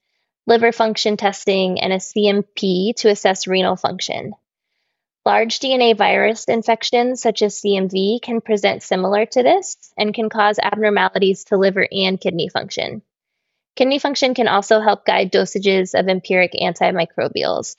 liver 0.47 0.71
function 0.71 1.17
testing, 1.17 1.81
and 1.81 1.93
a 1.93 1.97
CMP 1.97 2.95
to 2.95 3.09
assess 3.09 3.47
renal 3.47 3.75
function. 3.75 4.33
Large 5.25 5.59
DNA 5.59 5.97
virus 5.97 6.45
infections, 6.45 7.19
such 7.19 7.41
as 7.41 7.59
CMV, 7.59 8.21
can 8.21 8.41
present 8.41 8.83
similar 8.83 9.25
to 9.25 9.41
this 9.41 9.75
and 9.97 10.13
can 10.13 10.29
cause 10.29 10.59
abnormalities 10.61 11.45
to 11.45 11.57
liver 11.57 11.87
and 11.91 12.21
kidney 12.21 12.47
function. 12.47 13.01
Kidney 13.75 13.97
function 13.97 14.35
can 14.35 14.47
also 14.47 14.81
help 14.81 15.03
guide 15.03 15.31
dosages 15.31 15.99
of 15.99 16.07
empiric 16.07 16.53
antimicrobials. 16.53 17.75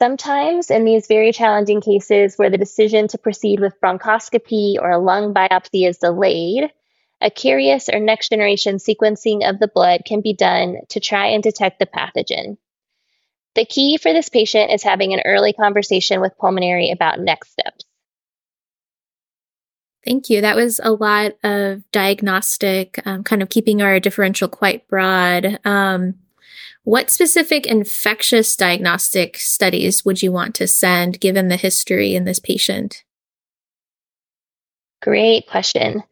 Sometimes, 0.00 0.72
in 0.72 0.84
these 0.84 1.06
very 1.06 1.30
challenging 1.30 1.80
cases 1.80 2.36
where 2.36 2.50
the 2.50 2.58
decision 2.58 3.06
to 3.08 3.18
proceed 3.18 3.60
with 3.60 3.80
bronchoscopy 3.80 4.74
or 4.80 4.90
a 4.90 4.98
lung 4.98 5.32
biopsy 5.32 5.88
is 5.88 5.98
delayed, 5.98 6.72
a 7.20 7.30
Karius 7.30 7.88
or 7.88 8.00
next 8.00 8.30
generation 8.30 8.78
sequencing 8.78 9.48
of 9.48 9.60
the 9.60 9.68
blood 9.68 10.02
can 10.04 10.20
be 10.20 10.32
done 10.32 10.78
to 10.88 10.98
try 10.98 11.28
and 11.28 11.42
detect 11.44 11.78
the 11.78 11.86
pathogen. 11.86 12.58
The 13.54 13.64
key 13.64 13.98
for 13.98 14.12
this 14.12 14.28
patient 14.28 14.72
is 14.72 14.82
having 14.82 15.14
an 15.14 15.22
early 15.24 15.52
conversation 15.52 16.20
with 16.20 16.36
pulmonary 16.38 16.90
about 16.90 17.20
next 17.20 17.52
steps. 17.52 17.84
Thank 20.04 20.28
you. 20.28 20.40
That 20.40 20.56
was 20.56 20.80
a 20.82 20.92
lot 20.92 21.32
of 21.42 21.82
diagnostic, 21.90 23.00
um, 23.06 23.24
kind 23.24 23.42
of 23.42 23.48
keeping 23.48 23.80
our 23.80 23.98
differential 24.00 24.48
quite 24.48 24.86
broad. 24.86 25.58
Um, 25.64 26.16
what 26.82 27.10
specific 27.10 27.64
infectious 27.64 28.54
diagnostic 28.56 29.38
studies 29.38 30.04
would 30.04 30.22
you 30.22 30.30
want 30.30 30.54
to 30.56 30.66
send 30.66 31.20
given 31.20 31.48
the 31.48 31.56
history 31.56 32.14
in 32.14 32.24
this 32.24 32.38
patient? 32.38 33.04
Great 35.00 35.46
question. 35.46 36.02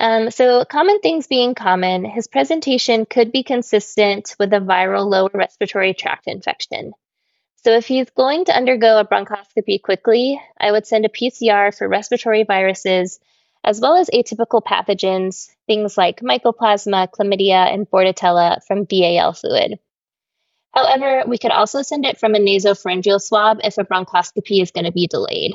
Um, 0.00 0.30
so, 0.30 0.64
common 0.64 1.00
things 1.00 1.26
being 1.26 1.54
common, 1.54 2.06
his 2.06 2.26
presentation 2.26 3.04
could 3.04 3.30
be 3.32 3.42
consistent 3.42 4.34
with 4.38 4.50
a 4.54 4.58
viral 4.58 5.06
lower 5.06 5.28
respiratory 5.34 5.92
tract 5.92 6.26
infection. 6.26 6.94
So, 7.56 7.72
if 7.72 7.86
he's 7.86 8.08
going 8.08 8.46
to 8.46 8.56
undergo 8.56 8.98
a 8.98 9.04
bronchoscopy 9.04 9.82
quickly, 9.82 10.40
I 10.58 10.72
would 10.72 10.86
send 10.86 11.04
a 11.04 11.10
PCR 11.10 11.76
for 11.76 11.86
respiratory 11.86 12.44
viruses 12.44 13.20
as 13.62 13.78
well 13.78 13.96
as 13.96 14.08
atypical 14.08 14.62
pathogens, 14.62 15.50
things 15.66 15.98
like 15.98 16.20
mycoplasma, 16.20 17.08
chlamydia, 17.10 17.70
and 17.70 17.88
bordetella 17.90 18.64
from 18.66 18.84
BAL 18.84 19.34
fluid. 19.34 19.78
However, 20.70 21.24
we 21.26 21.36
could 21.36 21.50
also 21.50 21.82
send 21.82 22.06
it 22.06 22.18
from 22.18 22.34
a 22.34 22.38
nasopharyngeal 22.38 23.20
swab 23.20 23.60
if 23.64 23.76
a 23.76 23.84
bronchoscopy 23.84 24.62
is 24.62 24.70
going 24.70 24.86
to 24.86 24.92
be 24.92 25.08
delayed. 25.08 25.52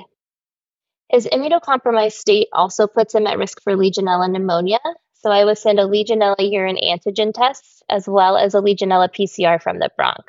His 1.09 1.27
immunocompromised 1.27 2.13
state 2.13 2.47
also 2.51 2.87
puts 2.87 3.13
him 3.13 3.27
at 3.27 3.37
risk 3.37 3.61
for 3.61 3.73
Legionella 3.73 4.29
pneumonia, 4.29 4.79
so 5.13 5.31
I 5.31 5.45
would 5.45 5.57
send 5.57 5.79
a 5.79 5.85
Legionella 5.85 6.35
urine 6.39 6.77
antigen 6.77 7.33
test 7.33 7.83
as 7.89 8.07
well 8.07 8.37
as 8.37 8.53
a 8.55 8.61
Legionella 8.61 9.09
PCR 9.09 9.61
from 9.61 9.79
the 9.79 9.89
bronch. 9.99 10.27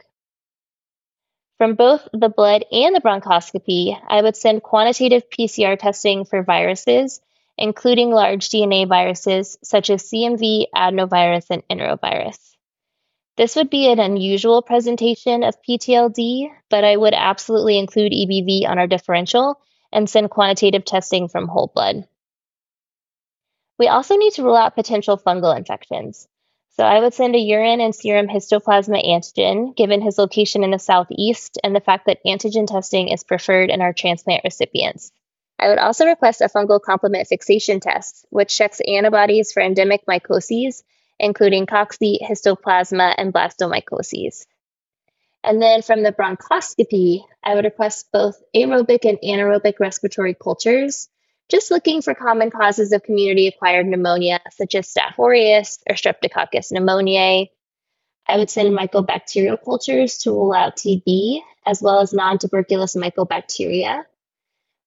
From 1.58 1.74
both 1.74 2.06
the 2.12 2.28
blood 2.28 2.66
and 2.70 2.94
the 2.94 3.00
bronchoscopy, 3.00 3.98
I 4.06 4.20
would 4.20 4.36
send 4.36 4.62
quantitative 4.62 5.30
PCR 5.30 5.78
testing 5.78 6.26
for 6.26 6.42
viruses, 6.42 7.20
including 7.56 8.10
large 8.10 8.50
DNA 8.50 8.86
viruses 8.86 9.56
such 9.64 9.88
as 9.88 10.04
CMV, 10.04 10.66
adenovirus, 10.74 11.46
and 11.48 11.62
enterovirus. 11.68 12.38
This 13.38 13.56
would 13.56 13.70
be 13.70 13.90
an 13.90 14.00
unusual 14.00 14.60
presentation 14.60 15.42
of 15.42 15.60
PTLD, 15.62 16.50
but 16.68 16.84
I 16.84 16.96
would 16.96 17.14
absolutely 17.14 17.78
include 17.78 18.12
EBV 18.12 18.68
on 18.68 18.78
our 18.78 18.86
differential 18.86 19.58
and 19.96 20.10
send 20.10 20.28
quantitative 20.28 20.84
testing 20.84 21.26
from 21.26 21.48
whole 21.48 21.72
blood. 21.74 22.06
We 23.78 23.88
also 23.88 24.16
need 24.16 24.34
to 24.34 24.42
rule 24.42 24.54
out 24.54 24.74
potential 24.74 25.16
fungal 25.16 25.56
infections. 25.56 26.28
So 26.76 26.84
I 26.84 27.00
would 27.00 27.14
send 27.14 27.34
a 27.34 27.38
urine 27.38 27.80
and 27.80 27.94
serum 27.94 28.28
histoplasma 28.28 29.02
antigen, 29.02 29.74
given 29.74 30.02
his 30.02 30.18
location 30.18 30.64
in 30.64 30.70
the 30.70 30.78
southeast 30.78 31.58
and 31.64 31.74
the 31.74 31.80
fact 31.80 32.04
that 32.06 32.22
antigen 32.26 32.66
testing 32.66 33.08
is 33.08 33.24
preferred 33.24 33.70
in 33.70 33.80
our 33.80 33.94
transplant 33.94 34.44
recipients. 34.44 35.12
I 35.58 35.68
would 35.68 35.78
also 35.78 36.04
request 36.04 36.42
a 36.42 36.50
fungal 36.50 36.78
complement 36.78 37.28
fixation 37.28 37.80
test, 37.80 38.26
which 38.28 38.54
checks 38.54 38.82
antibodies 38.86 39.52
for 39.52 39.62
endemic 39.62 40.04
mycoses, 40.04 40.82
including 41.18 41.64
cocci, 41.64 42.18
histoplasma, 42.20 43.14
and 43.16 43.32
blastomycoses. 43.32 44.44
And 45.46 45.62
then 45.62 45.82
from 45.82 46.02
the 46.02 46.10
bronchoscopy, 46.10 47.22
I 47.42 47.54
would 47.54 47.64
request 47.64 48.08
both 48.12 48.42
aerobic 48.54 49.08
and 49.08 49.18
anaerobic 49.18 49.74
respiratory 49.78 50.34
cultures, 50.34 51.08
just 51.48 51.70
looking 51.70 52.02
for 52.02 52.16
common 52.16 52.50
causes 52.50 52.90
of 52.90 53.04
community 53.04 53.46
acquired 53.46 53.86
pneumonia, 53.86 54.40
such 54.50 54.74
as 54.74 54.92
Staph 54.92 55.20
aureus 55.20 55.78
or 55.88 55.94
Streptococcus 55.94 56.72
pneumoniae. 56.72 57.50
I 58.26 58.36
would 58.38 58.50
send 58.50 58.76
mycobacterial 58.76 59.56
cultures 59.64 60.18
to 60.18 60.32
rule 60.32 60.52
out 60.52 60.78
TB, 60.78 61.42
as 61.64 61.80
well 61.80 62.00
as 62.00 62.12
non 62.12 62.38
tuberculous 62.38 62.96
mycobacteria. 62.96 64.02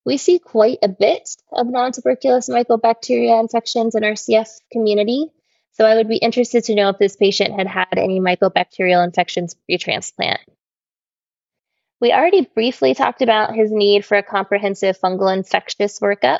We 0.05 0.17
see 0.17 0.39
quite 0.39 0.79
a 0.83 0.89
bit 0.89 1.37
of 1.53 1.67
non 1.67 1.93
tuberculous 1.93 2.49
mycobacteria 2.49 3.39
infections 3.39 3.95
in 3.95 4.03
our 4.03 4.11
CF 4.11 4.49
community, 4.73 5.31
so 5.79 5.85
I 5.85 5.95
would 5.95 6.09
be 6.09 6.17
interested 6.17 6.65
to 6.65 6.75
know 6.75 6.89
if 6.89 6.97
this 6.97 7.15
patient 7.15 7.55
had 7.55 7.65
had 7.65 7.97
any 7.97 8.19
mycobacterial 8.19 9.01
infections 9.01 9.53
pre-transplant. 9.53 10.41
We 12.01 12.11
already 12.11 12.49
briefly 12.53 12.93
talked 12.93 13.21
about 13.21 13.55
his 13.55 13.71
need 13.71 14.03
for 14.03 14.17
a 14.17 14.23
comprehensive 14.23 14.99
fungal 14.99 15.33
infectious 15.33 16.01
workup, 16.01 16.39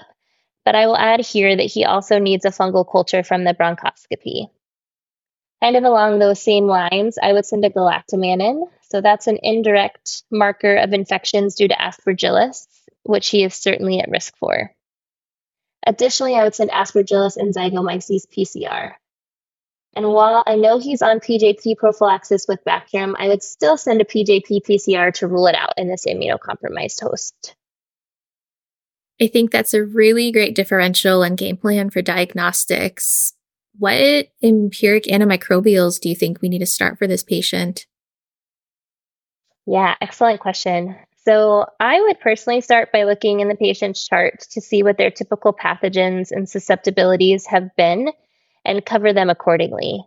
but 0.65 0.75
I 0.75 0.88
will 0.88 0.98
add 0.98 1.22
here 1.22 1.55
that 1.55 1.63
he 1.63 1.86
also 1.86 2.19
needs 2.19 2.43
a 2.43 2.50
fungal 2.50 2.86
culture 2.89 3.24
from 3.24 3.46
the 3.46 3.53
bronchoscopy. 3.53 4.50
Kind 5.63 5.77
of 5.77 5.86
along 5.86 6.19
those 6.19 6.41
same 6.41 6.65
lines, 6.65 7.17
I 7.22 7.31
would 7.31 7.46
send 7.46 7.63
a 7.63 7.69
galactomannan. 7.69 8.63
So 8.89 9.00
that's 9.00 9.27
an 9.27 9.39
indirect 9.41 10.24
marker 10.29 10.75
of 10.75 10.91
infections 10.91 11.55
due 11.55 11.69
to 11.69 11.75
aspergillus, 11.75 12.67
which 13.03 13.29
he 13.29 13.46
is 13.46 13.53
certainly 13.53 14.01
at 14.01 14.10
risk 14.10 14.36
for. 14.36 14.75
Additionally, 15.88 16.36
I 16.36 16.43
would 16.43 16.55
send 16.55 16.72
aspergillus 16.72 17.38
and 17.38 17.55
zygomyces 17.55 18.27
PCR. 18.27 18.96
And 19.96 20.08
while 20.10 20.43
I 20.46 20.55
know 20.55 20.77
he's 20.79 21.01
on 21.01 21.19
PJP 21.19 21.77
prophylaxis 21.77 22.46
with 22.48 22.63
Bactrim, 22.63 23.15
I 23.17 23.27
would 23.27 23.43
still 23.43 23.75
send 23.75 24.01
a 24.01 24.05
PJP 24.05 24.62
PCR 24.65 25.13
to 25.15 25.27
rule 25.27 25.48
it 25.48 25.55
out 25.55 25.74
in 25.77 25.88
this 25.88 26.05
immunocompromised 26.05 27.01
host. 27.01 27.55
I 29.22 29.27
think 29.27 29.51
that's 29.51 29.74
a 29.74 29.84
really 29.84 30.31
great 30.31 30.55
differential 30.55 31.24
and 31.24 31.38
game 31.38 31.58
plan 31.58 31.89
for 31.89 32.01
diagnostics. 32.01 33.34
What 33.77 34.29
empiric 34.41 35.05
antimicrobials 35.05 36.00
do 36.00 36.10
you 36.10 36.15
think 36.15 36.41
we 36.41 36.50
need 36.50 36.60
to 36.60 36.65
start 36.65 36.98
for 36.98 37.08
this 37.08 37.24
patient? 37.24 37.86
Yeah, 39.65 39.96
excellent 40.01 40.39
question. 40.39 40.96
So, 41.25 41.65
I 41.79 42.01
would 42.01 42.19
personally 42.19 42.62
start 42.62 42.91
by 42.91 43.03
looking 43.03 43.41
in 43.41 43.50
the 43.50 43.55
patient's 43.55 44.08
chart 44.08 44.39
to 44.51 44.62
see 44.62 44.84
what 44.84 44.98
their 44.98 45.12
typical 45.12 45.53
pathogens 45.53 46.31
and 46.31 46.50
susceptibilities 46.50 47.46
have 47.48 47.75
been 47.75 48.10
and 48.66 48.86
cover 48.86 49.13
them 49.13 49.30
accordingly. 49.30 50.04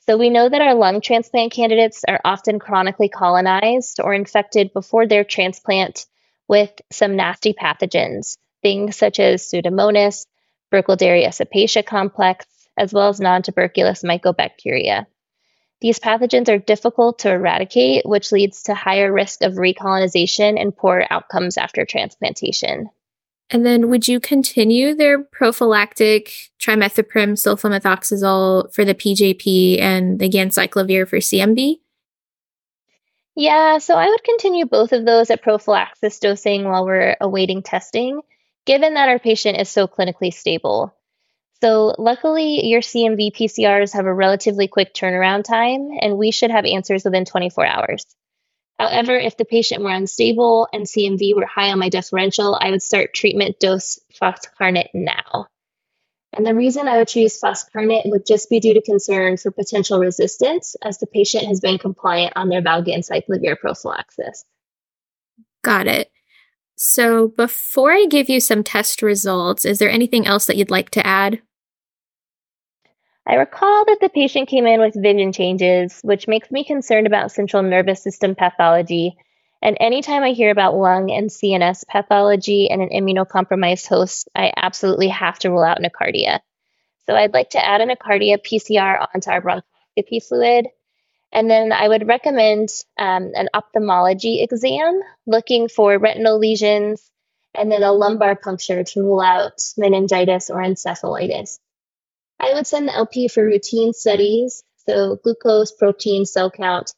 So 0.00 0.16
we 0.16 0.30
know 0.30 0.48
that 0.48 0.60
our 0.60 0.74
lung 0.74 1.00
transplant 1.00 1.52
candidates 1.52 2.04
are 2.08 2.20
often 2.24 2.58
chronically 2.58 3.08
colonized 3.08 4.00
or 4.02 4.14
infected 4.14 4.72
before 4.72 5.06
their 5.06 5.22
transplant 5.22 6.06
with 6.48 6.72
some 6.90 7.14
nasty 7.14 7.52
pathogens, 7.52 8.36
things 8.62 8.96
such 8.96 9.20
as 9.20 9.42
Pseudomonas, 9.42 10.26
Burkholderia 10.72 11.28
cepacia 11.28 11.84
complex, 11.84 12.46
as 12.76 12.92
well 12.92 13.08
as 13.08 13.20
non 13.20 13.42
tuberculous 13.42 14.02
mycobacteria. 14.02 15.06
These 15.80 15.98
pathogens 15.98 16.48
are 16.48 16.58
difficult 16.58 17.20
to 17.20 17.30
eradicate, 17.30 18.06
which 18.06 18.32
leads 18.32 18.64
to 18.64 18.74
higher 18.74 19.12
risk 19.12 19.42
of 19.42 19.54
recolonization 19.54 20.60
and 20.60 20.76
poor 20.76 21.06
outcomes 21.10 21.58
after 21.58 21.84
transplantation. 21.84 22.88
And 23.50 23.66
then 23.66 23.90
would 23.90 24.08
you 24.08 24.18
continue 24.18 24.94
their 24.94 25.22
prophylactic 25.22 26.50
trimethoprim 26.58 27.34
sulfamethoxazole 27.34 28.72
for 28.72 28.84
the 28.84 28.94
PJP 28.94 29.80
and 29.80 30.18
the 30.18 30.28
ganciclovir 30.28 31.06
for 31.06 31.18
CMV? 31.18 31.80
Yeah, 33.34 33.78
so 33.78 33.96
I 33.96 34.08
would 34.08 34.24
continue 34.24 34.66
both 34.66 34.92
of 34.92 35.06
those 35.06 35.30
at 35.30 35.42
prophylaxis 35.42 36.18
dosing 36.18 36.64
while 36.64 36.84
we're 36.84 37.16
awaiting 37.20 37.62
testing, 37.62 38.20
given 38.66 38.94
that 38.94 39.08
our 39.08 39.18
patient 39.18 39.58
is 39.58 39.70
so 39.70 39.88
clinically 39.88 40.32
stable. 40.32 40.94
So, 41.62 41.94
luckily, 41.96 42.66
your 42.66 42.80
CMV 42.80 43.32
PCRs 43.32 43.94
have 43.94 44.06
a 44.06 44.12
relatively 44.12 44.66
quick 44.66 44.92
turnaround 44.92 45.44
time, 45.44 45.90
and 46.00 46.18
we 46.18 46.30
should 46.30 46.50
have 46.50 46.64
answers 46.66 47.04
within 47.04 47.24
24 47.24 47.64
hours. 47.64 48.04
However, 48.82 49.16
if 49.16 49.36
the 49.36 49.44
patient 49.44 49.84
were 49.84 49.92
unstable 49.92 50.66
and 50.72 50.86
CMV 50.86 51.36
were 51.36 51.46
high 51.46 51.70
on 51.70 51.78
my 51.78 51.88
differential, 51.88 52.58
I 52.60 52.70
would 52.70 52.82
start 52.82 53.14
treatment 53.14 53.60
dose 53.60 54.00
foscarnet 54.20 54.88
now. 54.92 55.46
And 56.32 56.44
the 56.44 56.52
reason 56.52 56.88
I 56.88 56.96
would 56.96 57.06
choose 57.06 57.40
foscarnet 57.40 58.10
would 58.10 58.26
just 58.26 58.50
be 58.50 58.58
due 58.58 58.74
to 58.74 58.82
concern 58.82 59.36
for 59.36 59.52
potential 59.52 60.00
resistance, 60.00 60.74
as 60.82 60.98
the 60.98 61.06
patient 61.06 61.44
has 61.44 61.60
been 61.60 61.78
compliant 61.78 62.32
on 62.34 62.48
their 62.48 62.60
valganciclovir 62.60 63.56
prophylaxis. 63.60 64.44
Got 65.62 65.86
it. 65.86 66.10
So, 66.74 67.28
before 67.28 67.92
I 67.92 68.06
give 68.06 68.28
you 68.28 68.40
some 68.40 68.64
test 68.64 69.00
results, 69.00 69.64
is 69.64 69.78
there 69.78 69.90
anything 69.90 70.26
else 70.26 70.46
that 70.46 70.56
you'd 70.56 70.72
like 70.72 70.90
to 70.90 71.06
add? 71.06 71.40
I 73.24 73.34
recall 73.34 73.84
that 73.86 73.98
the 74.00 74.08
patient 74.08 74.48
came 74.48 74.66
in 74.66 74.80
with 74.80 75.00
vision 75.00 75.32
changes, 75.32 76.00
which 76.02 76.26
makes 76.26 76.50
me 76.50 76.64
concerned 76.64 77.06
about 77.06 77.30
central 77.30 77.62
nervous 77.62 78.02
system 78.02 78.34
pathology. 78.34 79.16
And 79.62 79.76
anytime 79.78 80.24
I 80.24 80.30
hear 80.30 80.50
about 80.50 80.74
lung 80.74 81.12
and 81.12 81.30
CNS 81.30 81.86
pathology 81.86 82.66
in 82.66 82.80
an 82.80 82.88
immunocompromised 82.88 83.86
host, 83.86 84.28
I 84.34 84.52
absolutely 84.56 85.08
have 85.08 85.38
to 85.40 85.50
rule 85.50 85.62
out 85.62 85.78
nocardia. 85.78 86.40
So 87.06 87.14
I'd 87.14 87.32
like 87.32 87.50
to 87.50 87.64
add 87.64 87.80
a 87.80 87.86
nocardia 87.86 88.38
PCR 88.38 89.06
onto 89.14 89.30
our 89.30 89.40
bronchoscopy 89.40 90.26
fluid. 90.26 90.66
And 91.32 91.48
then 91.48 91.72
I 91.72 91.86
would 91.86 92.08
recommend 92.08 92.70
um, 92.98 93.30
an 93.34 93.48
ophthalmology 93.54 94.42
exam 94.42 95.00
looking 95.26 95.68
for 95.68 95.96
retinal 95.96 96.38
lesions 96.38 97.08
and 97.54 97.70
then 97.70 97.84
a 97.84 97.92
lumbar 97.92 98.34
puncture 98.34 98.82
to 98.82 99.02
rule 99.02 99.20
out 99.20 99.60
meningitis 99.76 100.50
or 100.50 100.56
encephalitis. 100.56 101.58
I 102.42 102.54
would 102.54 102.66
send 102.66 102.88
the 102.88 102.94
LP 102.94 103.28
for 103.28 103.44
routine 103.44 103.92
studies, 103.92 104.64
so 104.86 105.16
glucose, 105.22 105.70
protein, 105.70 106.24
cell 106.24 106.50
count, 106.50 106.92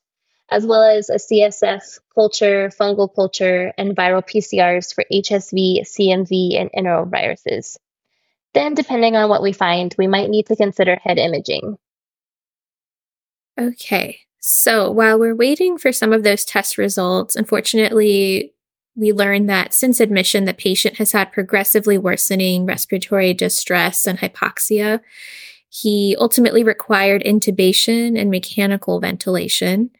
as 0.50 0.64
well 0.64 0.82
as 0.82 1.10
a 1.10 1.16
CSF 1.16 2.00
culture, 2.14 2.70
fungal 2.70 3.14
culture, 3.14 3.72
and 3.76 3.94
viral 3.94 4.22
PCRs 4.22 4.94
for 4.94 5.04
HSV, 5.12 5.82
CMV, 5.82 6.58
and 6.58 6.70
enteroviruses. 6.72 7.76
Then, 8.54 8.74
depending 8.74 9.16
on 9.16 9.28
what 9.28 9.42
we 9.42 9.52
find, 9.52 9.94
we 9.98 10.06
might 10.06 10.30
need 10.30 10.46
to 10.46 10.56
consider 10.56 10.96
head 10.96 11.18
imaging. 11.18 11.76
Okay, 13.60 14.20
so 14.40 14.90
while 14.90 15.18
we're 15.18 15.34
waiting 15.34 15.76
for 15.76 15.92
some 15.92 16.12
of 16.12 16.22
those 16.22 16.44
test 16.44 16.78
results, 16.78 17.36
unfortunately, 17.36 18.53
we 18.96 19.12
learned 19.12 19.48
that 19.50 19.74
since 19.74 20.00
admission, 20.00 20.44
the 20.44 20.54
patient 20.54 20.96
has 20.96 21.12
had 21.12 21.32
progressively 21.32 21.98
worsening 21.98 22.64
respiratory 22.64 23.34
distress 23.34 24.06
and 24.06 24.18
hypoxia. 24.18 25.00
He 25.68 26.16
ultimately 26.20 26.62
required 26.62 27.22
intubation 27.24 28.18
and 28.18 28.30
mechanical 28.30 29.00
ventilation. 29.00 29.90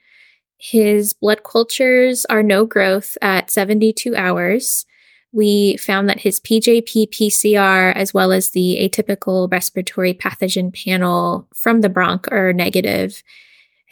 His 0.57 1.13
blood 1.13 1.43
cultures 1.43 2.25
are 2.27 2.43
no 2.43 2.65
growth 2.65 3.19
at 3.21 3.51
72 3.51 4.15
hours. 4.15 4.87
We 5.33 5.77
found 5.79 6.09
that 6.09 6.21
his 6.21 6.39
PJP 6.39 7.09
PCR, 7.11 7.93
as 7.97 8.15
well 8.15 8.31
as 8.31 8.51
the 8.51 8.79
atypical 8.81 9.51
respiratory 9.51 10.15
pathogen 10.15 10.73
panel 10.73 11.49
from 11.53 11.81
the 11.81 11.91
bronch, 11.91 12.31
are 12.31 12.53
negative. 12.53 13.25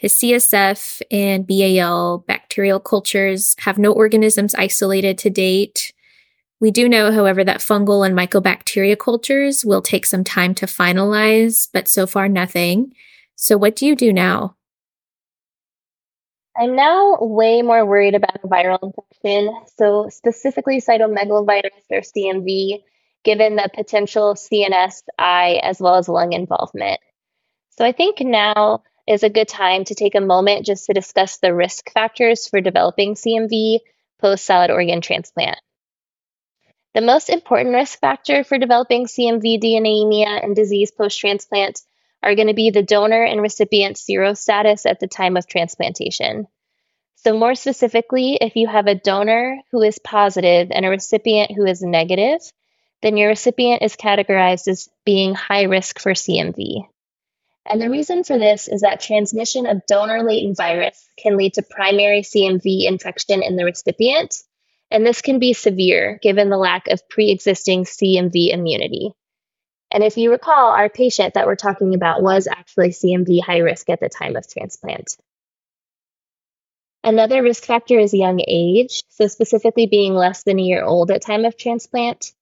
His 0.03 0.15
CSF 0.15 1.01
and 1.11 1.47
BAL 1.47 2.25
bacterial 2.27 2.81
cultures 2.81 3.55
have 3.59 3.77
no 3.77 3.93
organisms 3.93 4.53
isolated 4.53 5.17
to 5.19 5.29
date. 5.29 5.93
We 6.59 6.71
do 6.71 6.89
know, 6.89 7.13
however, 7.13 7.41
that 7.45 7.61
fungal 7.61 8.05
and 8.05 8.13
mycobacteria 8.13 8.99
cultures 8.99 9.63
will 9.63 9.81
take 9.81 10.05
some 10.05 10.25
time 10.25 10.55
to 10.55 10.65
finalize, 10.65 11.69
but 11.71 11.87
so 11.87 12.05
far 12.05 12.27
nothing. 12.27 12.91
So, 13.35 13.55
what 13.57 13.77
do 13.77 13.85
you 13.85 13.95
do 13.95 14.11
now? 14.11 14.57
I'm 16.57 16.75
now 16.75 17.19
way 17.21 17.61
more 17.61 17.85
worried 17.85 18.13
about 18.13 18.43
a 18.43 18.47
viral 18.49 18.79
infection, 18.83 19.55
so 19.77 20.09
specifically 20.09 20.81
cytomegalovirus 20.81 21.69
or 21.89 22.01
CMV, 22.01 22.83
given 23.23 23.55
the 23.55 23.69
potential 23.73 24.35
CNS, 24.35 25.03
eye, 25.17 25.61
as 25.63 25.79
well 25.79 25.95
as 25.95 26.09
lung 26.09 26.33
involvement. 26.33 26.99
So 27.77 27.85
I 27.85 27.93
think 27.93 28.19
now 28.19 28.83
is 29.07 29.23
a 29.23 29.29
good 29.29 29.47
time 29.47 29.83
to 29.85 29.95
take 29.95 30.15
a 30.15 30.21
moment 30.21 30.65
just 30.65 30.85
to 30.85 30.93
discuss 30.93 31.37
the 31.37 31.53
risk 31.53 31.91
factors 31.91 32.47
for 32.47 32.61
developing 32.61 33.15
CMV 33.15 33.79
post 34.19 34.45
solid 34.45 34.71
organ 34.71 35.01
transplant. 35.01 35.57
The 36.93 37.01
most 37.01 37.29
important 37.29 37.73
risk 37.73 37.99
factor 37.99 38.43
for 38.43 38.57
developing 38.57 39.07
CMV 39.07 39.59
DNAemia 39.61 40.43
and 40.43 40.55
disease 40.55 40.91
post 40.91 41.19
transplant 41.19 41.81
are 42.21 42.35
going 42.35 42.47
to 42.47 42.53
be 42.53 42.69
the 42.69 42.83
donor 42.83 43.23
and 43.23 43.41
recipient 43.41 43.97
serostatus 43.97 44.85
at 44.85 44.99
the 44.99 45.07
time 45.07 45.35
of 45.35 45.47
transplantation. 45.47 46.47
So, 47.15 47.37
more 47.37 47.55
specifically, 47.55 48.37
if 48.39 48.55
you 48.55 48.67
have 48.67 48.87
a 48.87 48.95
donor 48.95 49.59
who 49.71 49.81
is 49.81 49.99
positive 49.99 50.69
and 50.71 50.85
a 50.85 50.89
recipient 50.89 51.51
who 51.51 51.65
is 51.65 51.81
negative, 51.81 52.41
then 53.01 53.17
your 53.17 53.29
recipient 53.29 53.81
is 53.81 53.95
categorized 53.95 54.67
as 54.67 54.89
being 55.05 55.33
high 55.33 55.63
risk 55.63 55.99
for 55.99 56.13
CMV. 56.13 56.87
And 57.65 57.81
the 57.81 57.89
reason 57.89 58.23
for 58.23 58.37
this 58.37 58.67
is 58.67 58.81
that 58.81 58.99
transmission 58.99 59.65
of 59.65 59.85
donor 59.85 60.23
latent 60.23 60.57
virus 60.57 61.07
can 61.17 61.37
lead 61.37 61.53
to 61.53 61.63
primary 61.63 62.21
CMV 62.21 62.85
infection 62.85 63.41
in 63.41 63.55
the 63.55 63.63
recipient, 63.63 64.35
and 64.91 65.05
this 65.05 65.21
can 65.21 65.39
be 65.39 65.53
severe 65.53 66.19
given 66.21 66.49
the 66.49 66.57
lack 66.57 66.87
of 66.87 67.07
pre 67.07 67.31
existing 67.31 67.85
CMV 67.85 68.53
immunity. 68.53 69.13
And 69.91 70.03
if 70.03 70.17
you 70.17 70.31
recall, 70.31 70.71
our 70.71 70.89
patient 70.89 71.35
that 71.35 71.45
we're 71.45 71.55
talking 71.55 71.93
about 71.93 72.21
was 72.21 72.47
actually 72.47 72.89
CMV 72.89 73.41
high 73.41 73.59
risk 73.59 73.89
at 73.89 73.99
the 73.99 74.09
time 74.09 74.35
of 74.35 74.47
transplant. 74.47 75.15
Another 77.03 77.43
risk 77.43 77.63
factor 77.63 77.99
is 77.99 78.13
young 78.13 78.41
age, 78.47 79.03
so 79.09 79.27
specifically 79.27 79.85
being 79.87 80.15
less 80.15 80.43
than 80.43 80.57
a 80.57 80.63
year 80.63 80.83
old 80.83 81.11
at 81.11 81.21
time 81.21 81.45
of 81.45 81.57
transplant. 81.57 82.33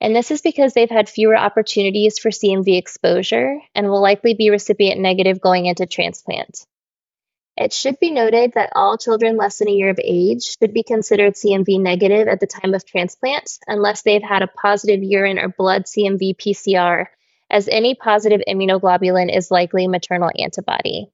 And 0.00 0.16
this 0.16 0.30
is 0.30 0.40
because 0.40 0.72
they've 0.72 0.88
had 0.88 1.08
fewer 1.08 1.36
opportunities 1.36 2.18
for 2.18 2.30
CMV 2.30 2.78
exposure 2.78 3.60
and 3.74 3.88
will 3.88 4.00
likely 4.00 4.34
be 4.34 4.50
recipient 4.50 5.00
negative 5.00 5.40
going 5.40 5.66
into 5.66 5.86
transplant. 5.86 6.66
It 7.56 7.74
should 7.74 8.00
be 8.00 8.10
noted 8.10 8.54
that 8.54 8.72
all 8.74 8.96
children 8.96 9.36
less 9.36 9.58
than 9.58 9.68
a 9.68 9.72
year 9.72 9.90
of 9.90 10.00
age 10.02 10.56
should 10.58 10.72
be 10.72 10.82
considered 10.82 11.34
CMV 11.34 11.78
negative 11.78 12.26
at 12.26 12.40
the 12.40 12.46
time 12.46 12.72
of 12.72 12.86
transplant 12.86 13.58
unless 13.66 14.00
they've 14.00 14.22
had 14.22 14.40
a 14.40 14.46
positive 14.46 15.02
urine 15.02 15.38
or 15.38 15.48
blood 15.48 15.84
CMV 15.84 16.36
PCR, 16.36 17.06
as 17.50 17.68
any 17.68 17.94
positive 17.94 18.40
immunoglobulin 18.48 19.36
is 19.36 19.50
likely 19.50 19.88
maternal 19.88 20.30
antibody. 20.38 21.10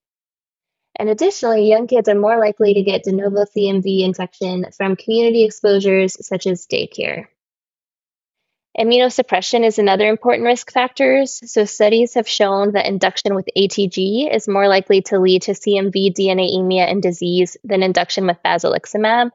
And 0.94 1.09
additionally, 1.09 1.68
young 1.68 1.88
kids 1.88 2.09
are 2.09 2.14
more 2.14 2.38
likely 2.38 2.75
to 2.75 2.83
get 2.83 3.03
de 3.03 3.12
novo 3.12 3.44
CMV 3.44 4.05
infection 4.05 4.66
from 4.77 4.94
community 4.94 5.44
exposures 5.44 6.25
such 6.25 6.46
as 6.46 6.66
daycare. 6.66 7.27
Immunosuppression 8.79 9.65
is 9.65 9.79
another 9.79 10.07
important 10.07 10.45
risk 10.45 10.71
factor. 10.71 11.25
So, 11.25 11.65
studies 11.65 12.15
have 12.15 12.29
shown 12.29 12.73
that 12.73 12.85
induction 12.85 13.35
with 13.35 13.49
ATG 13.57 14.35
is 14.35 14.49
more 14.49 14.69
likely 14.69 15.01
to 15.03 15.19
lead 15.19 15.43
to 15.43 15.53
CMV, 15.53 16.12
DNA 16.12 16.91
and 16.91 17.03
disease 17.03 17.57
than 17.65 17.83
induction 17.83 18.27
with 18.27 18.43
basiliximab. 18.45 19.31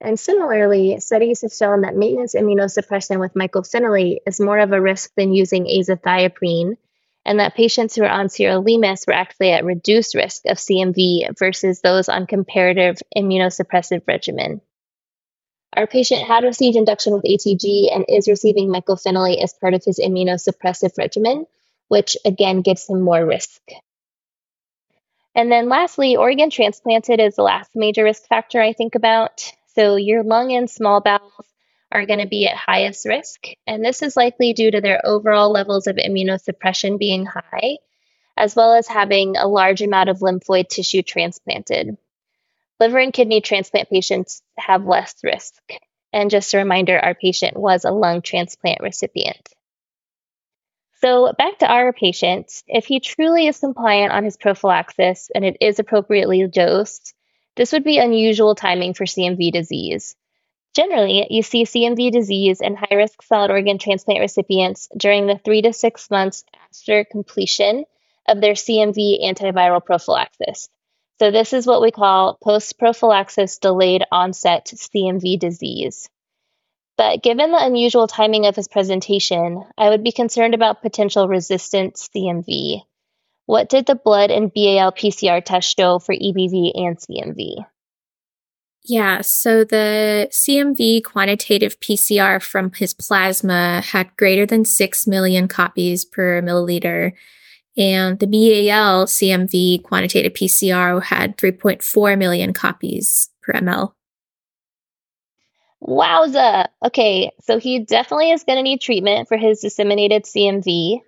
And 0.00 0.18
similarly, 0.18 1.00
studies 1.00 1.42
have 1.42 1.52
shown 1.52 1.80
that 1.80 1.96
maintenance 1.96 2.36
immunosuppression 2.36 3.18
with 3.18 3.34
mycophenolate 3.34 4.18
is 4.26 4.38
more 4.38 4.58
of 4.58 4.72
a 4.72 4.80
risk 4.80 5.10
than 5.16 5.32
using 5.32 5.64
azathioprine, 5.64 6.76
and 7.24 7.40
that 7.40 7.56
patients 7.56 7.96
who 7.96 8.04
are 8.04 8.08
on 8.10 8.26
sirolimus 8.26 9.08
were 9.08 9.12
actually 9.12 9.50
at 9.50 9.64
reduced 9.64 10.14
risk 10.14 10.42
of 10.46 10.56
CMV 10.56 11.36
versus 11.36 11.80
those 11.80 12.08
on 12.08 12.26
comparative 12.26 12.98
immunosuppressive 13.16 14.02
regimen. 14.06 14.60
Our 15.74 15.86
patient 15.86 16.22
had 16.22 16.44
received 16.44 16.76
induction 16.76 17.14
with 17.14 17.24
ATG 17.24 17.94
and 17.94 18.04
is 18.08 18.28
receiving 18.28 18.68
mycophenolate 18.68 19.42
as 19.42 19.54
part 19.54 19.74
of 19.74 19.84
his 19.84 19.98
immunosuppressive 19.98 20.98
regimen, 20.98 21.46
which 21.88 22.16
again 22.24 22.60
gives 22.60 22.88
him 22.88 23.00
more 23.00 23.24
risk. 23.24 23.60
And 25.34 25.50
then 25.50 25.70
lastly, 25.70 26.16
organ 26.16 26.50
transplanted 26.50 27.20
is 27.20 27.36
the 27.36 27.42
last 27.42 27.70
major 27.74 28.04
risk 28.04 28.26
factor 28.26 28.60
I 28.60 28.74
think 28.74 28.94
about. 28.94 29.50
So 29.74 29.96
your 29.96 30.22
lung 30.22 30.52
and 30.52 30.68
small 30.70 31.00
bowels 31.00 31.46
are 31.90 32.04
going 32.04 32.20
to 32.20 32.26
be 32.26 32.46
at 32.46 32.56
highest 32.56 33.06
risk, 33.06 33.46
and 33.66 33.84
this 33.84 34.02
is 34.02 34.16
likely 34.16 34.52
due 34.52 34.70
to 34.70 34.80
their 34.80 35.00
overall 35.04 35.50
levels 35.50 35.86
of 35.86 35.96
immunosuppression 35.96 36.98
being 36.98 37.26
high, 37.26 37.78
as 38.36 38.54
well 38.56 38.74
as 38.74 38.86
having 38.86 39.36
a 39.36 39.48
large 39.48 39.82
amount 39.82 40.08
of 40.08 40.18
lymphoid 40.18 40.68
tissue 40.68 41.02
transplanted. 41.02 41.96
Liver 42.82 42.98
and 42.98 43.12
kidney 43.12 43.40
transplant 43.40 43.90
patients 43.90 44.42
have 44.58 44.84
less 44.84 45.14
risk. 45.22 45.54
And 46.12 46.32
just 46.32 46.52
a 46.52 46.58
reminder, 46.58 46.98
our 46.98 47.14
patient 47.14 47.56
was 47.56 47.84
a 47.84 47.92
lung 47.92 48.22
transplant 48.22 48.80
recipient. 48.80 49.48
So, 51.00 51.32
back 51.38 51.58
to 51.58 51.70
our 51.70 51.92
patient, 51.92 52.64
if 52.66 52.86
he 52.86 52.98
truly 52.98 53.46
is 53.46 53.60
compliant 53.60 54.10
on 54.10 54.24
his 54.24 54.36
prophylaxis 54.36 55.30
and 55.32 55.44
it 55.44 55.58
is 55.60 55.78
appropriately 55.78 56.44
dosed, 56.48 57.14
this 57.54 57.70
would 57.70 57.84
be 57.84 57.98
unusual 57.98 58.56
timing 58.56 58.94
for 58.94 59.04
CMV 59.04 59.52
disease. 59.52 60.16
Generally, 60.74 61.28
you 61.30 61.44
see 61.44 61.62
CMV 61.62 62.10
disease 62.10 62.60
in 62.60 62.74
high 62.74 62.96
risk 62.96 63.22
solid 63.22 63.52
organ 63.52 63.78
transplant 63.78 64.18
recipients 64.18 64.88
during 64.96 65.28
the 65.28 65.38
three 65.38 65.62
to 65.62 65.72
six 65.72 66.10
months 66.10 66.42
after 66.68 67.04
completion 67.04 67.84
of 68.26 68.40
their 68.40 68.54
CMV 68.54 69.22
antiviral 69.22 69.84
prophylaxis. 69.84 70.68
So, 71.22 71.30
this 71.30 71.52
is 71.52 71.68
what 71.68 71.80
we 71.80 71.92
call 71.92 72.36
post 72.42 72.80
prophylaxis 72.80 73.58
delayed 73.58 74.02
onset 74.10 74.72
CMV 74.74 75.38
disease. 75.38 76.10
But 76.96 77.22
given 77.22 77.52
the 77.52 77.64
unusual 77.64 78.08
timing 78.08 78.46
of 78.46 78.56
his 78.56 78.66
presentation, 78.66 79.62
I 79.78 79.90
would 79.90 80.02
be 80.02 80.10
concerned 80.10 80.52
about 80.52 80.82
potential 80.82 81.28
resistant 81.28 81.94
CMV. 81.94 82.80
What 83.46 83.68
did 83.68 83.86
the 83.86 83.94
blood 83.94 84.32
and 84.32 84.52
BAL 84.52 84.90
PCR 84.90 85.44
test 85.44 85.76
show 85.78 86.00
for 86.00 86.12
EBV 86.12 86.72
and 86.74 86.98
CMV? 86.98 87.66
Yeah, 88.82 89.20
so 89.20 89.62
the 89.62 90.26
CMV 90.32 91.04
quantitative 91.04 91.78
PCR 91.78 92.42
from 92.42 92.72
his 92.72 92.94
plasma 92.94 93.80
had 93.80 94.16
greater 94.16 94.44
than 94.44 94.64
6 94.64 95.06
million 95.06 95.46
copies 95.46 96.04
per 96.04 96.42
milliliter, 96.42 97.12
and 97.76 98.18
the 98.18 98.26
BAL 98.26 99.06
CMV 99.06 99.82
quantitative 99.82 100.32
PCR 100.32 101.02
had 101.02 101.36
3.4 101.36 102.18
million 102.18 102.52
copies 102.52 103.30
per 103.42 103.52
ml. 103.54 103.92
Wowza. 105.82 106.68
Okay, 106.84 107.32
so 107.40 107.58
he 107.58 107.80
definitely 107.80 108.30
is 108.30 108.44
going 108.44 108.56
to 108.56 108.62
need 108.62 108.80
treatment 108.80 109.28
for 109.28 109.36
his 109.36 109.60
disseminated 109.60 110.24
CMV. 110.24 111.00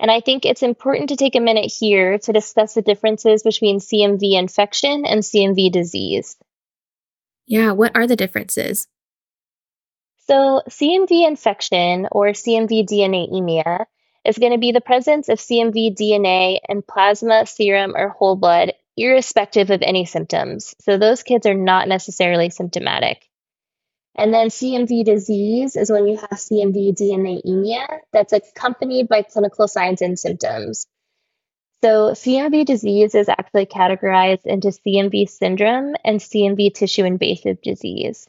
And 0.00 0.10
I 0.10 0.20
think 0.20 0.44
it's 0.44 0.62
important 0.62 1.10
to 1.10 1.16
take 1.16 1.36
a 1.36 1.40
minute 1.40 1.72
here 1.72 2.18
to 2.18 2.32
discuss 2.32 2.74
the 2.74 2.82
differences 2.82 3.42
between 3.42 3.80
CMV 3.80 4.38
infection 4.38 5.04
and 5.04 5.20
CMV 5.20 5.70
disease. 5.70 6.36
Yeah, 7.46 7.72
what 7.72 7.94
are 7.94 8.06
the 8.06 8.16
differences? 8.16 8.86
So, 10.26 10.62
CMV 10.68 11.26
infection 11.26 12.08
or 12.10 12.28
CMV 12.28 12.86
DNA 12.86 13.30
is 14.24 14.38
going 14.38 14.52
to 14.52 14.58
be 14.58 14.72
the 14.72 14.80
presence 14.80 15.28
of 15.28 15.38
CMV 15.38 15.96
DNA 15.96 16.58
in 16.68 16.82
plasma, 16.82 17.46
serum, 17.46 17.94
or 17.96 18.08
whole 18.08 18.36
blood, 18.36 18.72
irrespective 18.96 19.70
of 19.70 19.82
any 19.82 20.04
symptoms. 20.04 20.74
So, 20.80 20.96
those 20.96 21.22
kids 21.22 21.46
are 21.46 21.54
not 21.54 21.88
necessarily 21.88 22.50
symptomatic. 22.50 23.28
And 24.16 24.32
then 24.32 24.48
CMV 24.48 25.04
disease 25.04 25.76
is 25.76 25.90
when 25.90 26.06
you 26.06 26.16
have 26.16 26.30
CMV 26.30 26.94
DNAemia 26.94 27.98
that's 28.12 28.32
accompanied 28.32 29.08
by 29.08 29.22
clinical 29.22 29.66
signs 29.66 30.02
and 30.02 30.18
symptoms. 30.18 30.86
So, 31.82 32.12
CMV 32.12 32.64
disease 32.64 33.14
is 33.14 33.28
actually 33.28 33.66
categorized 33.66 34.46
into 34.46 34.68
CMV 34.68 35.28
syndrome 35.28 35.94
and 36.04 36.20
CMV 36.20 36.72
tissue 36.72 37.04
invasive 37.04 37.60
disease. 37.60 38.28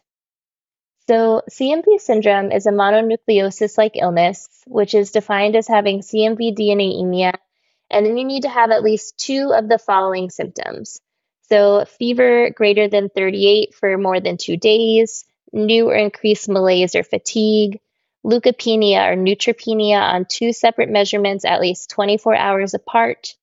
So, 1.07 1.43
CMV 1.51 1.99
syndrome 1.99 2.51
is 2.51 2.65
a 2.65 2.71
mononucleosis 2.71 3.77
like 3.77 3.95
illness, 3.95 4.47
which 4.65 4.95
is 4.95 5.11
defined 5.11 5.55
as 5.55 5.67
having 5.67 6.01
CMV 6.01 6.55
DNA 6.57 6.99
anemia, 6.99 7.33
and 7.91 8.05
then 8.05 8.17
you 8.17 8.25
need 8.25 8.41
to 8.41 8.49
have 8.49 8.71
at 8.71 8.81
least 8.81 9.19
two 9.19 9.53
of 9.53 9.69
the 9.69 9.77
following 9.77 10.31
symptoms. 10.31 10.99
So, 11.43 11.85
fever 11.85 12.49
greater 12.49 12.87
than 12.87 13.09
38 13.09 13.75
for 13.75 13.99
more 13.99 14.19
than 14.19 14.37
two 14.37 14.57
days, 14.57 15.25
new 15.53 15.89
or 15.89 15.95
increased 15.95 16.49
malaise 16.49 16.95
or 16.95 17.03
fatigue, 17.03 17.79
leukopenia 18.25 19.11
or 19.11 19.15
neutropenia 19.15 20.01
on 20.01 20.25
two 20.25 20.53
separate 20.53 20.89
measurements 20.89 21.45
at 21.45 21.61
least 21.61 21.91
24 21.91 22.35
hours 22.35 22.73
apart, 22.73 23.35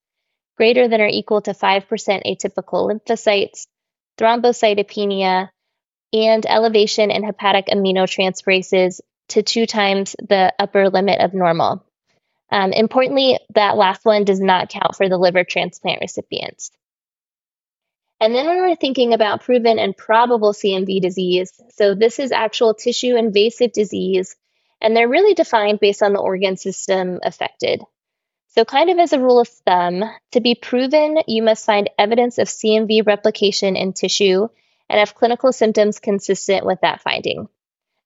greater 0.57 0.89
than 0.89 0.99
or 0.99 1.07
equal 1.07 1.41
to 1.41 1.51
5% 1.51 1.87
atypical 1.87 2.91
lymphocytes, 2.91 3.67
thrombocytopenia, 4.17 5.47
and 6.13 6.45
elevation 6.45 7.11
in 7.11 7.23
hepatic 7.23 7.67
aminotransferases 7.67 9.01
to 9.29 9.41
two 9.41 9.65
times 9.65 10.15
the 10.19 10.53
upper 10.59 10.89
limit 10.89 11.19
of 11.19 11.33
normal. 11.33 11.83
Um, 12.51 12.71
importantly, 12.71 13.39
that 13.55 13.77
last 13.77 14.05
one 14.05 14.25
does 14.25 14.39
not 14.39 14.69
count 14.69 14.95
for 14.95 15.09
the 15.09 15.17
liver 15.17 15.43
transplant 15.43 16.01
recipients. 16.01 16.71
And 18.19 18.33
then 18.33 18.45
when 18.45 18.61
we're 18.61 18.75
thinking 18.75 19.13
about 19.13 19.43
proven 19.43 19.79
and 19.79 19.97
probable 19.97 20.53
CMV 20.53 21.01
disease, 21.01 21.51
so 21.71 21.95
this 21.95 22.19
is 22.19 22.31
actual 22.31 22.75
tissue 22.75 23.15
invasive 23.15 23.73
disease, 23.73 24.35
and 24.79 24.95
they're 24.95 25.09
really 25.09 25.33
defined 25.33 25.79
based 25.79 26.03
on 26.03 26.13
the 26.13 26.19
organ 26.19 26.55
system 26.55 27.19
affected. 27.23 27.81
So, 28.49 28.63
kind 28.65 28.91
of 28.91 28.99
as 28.99 29.13
a 29.13 29.19
rule 29.19 29.39
of 29.39 29.47
thumb, 29.47 30.03
to 30.33 30.39
be 30.39 30.53
proven, 30.53 31.17
you 31.27 31.41
must 31.41 31.65
find 31.65 31.89
evidence 31.97 32.37
of 32.37 32.47
CMV 32.47 33.05
replication 33.07 33.75
in 33.75 33.93
tissue 33.93 34.47
and 34.93 34.99
have 34.99 35.15
clinical 35.15 35.51
symptoms 35.51 35.99
consistent 35.99 36.67
with 36.67 36.81
that 36.81 37.01
finding. 37.01 37.49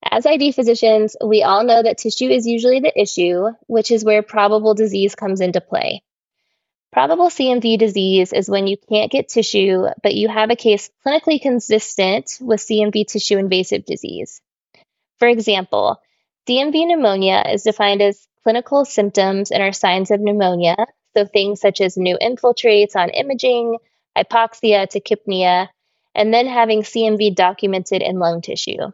As 0.02 0.24
ID 0.24 0.52
physicians, 0.52 1.16
we 1.22 1.42
all 1.42 1.62
know 1.62 1.82
that 1.82 1.98
tissue 1.98 2.30
is 2.30 2.46
usually 2.46 2.80
the 2.80 2.98
issue, 2.98 3.48
which 3.66 3.90
is 3.90 4.06
where 4.06 4.22
probable 4.22 4.72
disease 4.72 5.14
comes 5.14 5.42
into 5.42 5.60
play. 5.60 6.02
Probable 6.90 7.28
CMV 7.28 7.78
disease 7.78 8.32
is 8.32 8.48
when 8.48 8.66
you 8.66 8.78
can't 8.88 9.12
get 9.12 9.28
tissue, 9.28 9.84
but 10.02 10.14
you 10.14 10.28
have 10.28 10.48
a 10.48 10.56
case 10.56 10.88
clinically 11.06 11.42
consistent 11.42 12.38
with 12.40 12.60
CMV 12.60 13.06
tissue 13.06 13.36
invasive 13.36 13.84
disease. 13.84 14.40
For 15.18 15.28
example, 15.28 16.00
CMV 16.48 16.86
pneumonia 16.86 17.44
is 17.52 17.64
defined 17.64 18.00
as 18.00 18.26
clinical 18.44 18.86
symptoms 18.86 19.50
and 19.50 19.62
are 19.62 19.74
signs 19.74 20.10
of 20.10 20.20
pneumonia, 20.20 20.76
so 21.14 21.26
things 21.26 21.60
such 21.60 21.82
as 21.82 21.98
new 21.98 22.16
infiltrates 22.16 22.96
on 22.96 23.10
imaging, 23.10 23.76
hypoxia, 24.16 24.86
tachypnea, 24.88 25.68
and 26.18 26.34
then 26.34 26.48
having 26.48 26.82
CMV 26.82 27.36
documented 27.36 28.02
in 28.02 28.18
lung 28.18 28.42
tissue. 28.42 28.90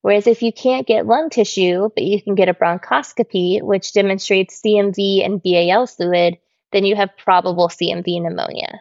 Whereas 0.00 0.26
if 0.26 0.42
you 0.42 0.52
can't 0.52 0.86
get 0.86 1.06
lung 1.06 1.28
tissue, 1.28 1.90
but 1.94 2.02
you 2.02 2.22
can 2.22 2.34
get 2.34 2.48
a 2.48 2.54
bronchoscopy, 2.54 3.62
which 3.62 3.92
demonstrates 3.92 4.62
CMV 4.64 5.24
and 5.24 5.42
BAL 5.42 5.86
fluid, 5.86 6.38
then 6.72 6.86
you 6.86 6.96
have 6.96 7.16
probable 7.18 7.68
CMV 7.68 8.22
pneumonia. 8.22 8.80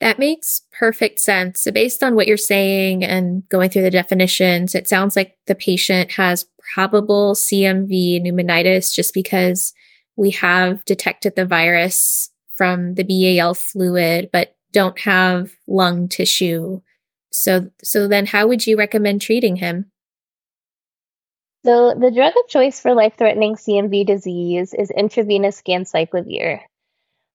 That 0.00 0.18
makes 0.18 0.62
perfect 0.72 1.20
sense. 1.20 1.62
So, 1.62 1.70
based 1.70 2.02
on 2.02 2.16
what 2.16 2.26
you're 2.26 2.36
saying 2.36 3.04
and 3.04 3.48
going 3.48 3.70
through 3.70 3.82
the 3.82 3.90
definitions, 3.90 4.74
it 4.74 4.88
sounds 4.88 5.14
like 5.14 5.36
the 5.46 5.54
patient 5.54 6.12
has 6.12 6.46
probable 6.74 7.34
CMV 7.34 8.22
pneumonitis 8.24 8.92
just 8.92 9.14
because 9.14 9.72
we 10.16 10.30
have 10.30 10.84
detected 10.84 11.36
the 11.36 11.44
virus 11.44 12.30
from 12.54 12.94
the 12.94 13.04
BAL 13.04 13.54
fluid, 13.54 14.30
but 14.32 14.56
don't 14.72 14.98
have 15.00 15.52
lung 15.66 16.08
tissue. 16.08 16.80
So, 17.32 17.70
so 17.82 18.08
then 18.08 18.26
how 18.26 18.46
would 18.48 18.66
you 18.66 18.76
recommend 18.76 19.20
treating 19.20 19.56
him? 19.56 19.90
So, 21.64 21.94
the 21.94 22.10
drug 22.10 22.32
of 22.36 22.48
choice 22.48 22.80
for 22.80 22.94
life 22.94 23.14
threatening 23.18 23.54
CMV 23.54 24.06
disease 24.06 24.72
is 24.72 24.90
intravenous 24.90 25.62
ganciclovir. 25.62 26.60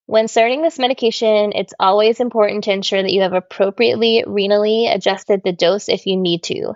When 0.08 0.28
starting 0.28 0.62
this 0.62 0.80
medication, 0.80 1.52
it's 1.54 1.74
always 1.80 2.20
important 2.20 2.64
to 2.64 2.72
ensure 2.72 3.02
that 3.02 3.12
you 3.12 3.22
have 3.22 3.34
appropriately 3.34 4.24
renally 4.26 4.94
adjusted 4.94 5.42
the 5.44 5.52
dose 5.52 5.90
if 5.90 6.06
you 6.08 6.18
need 6.18 6.44
to. 6.44 6.74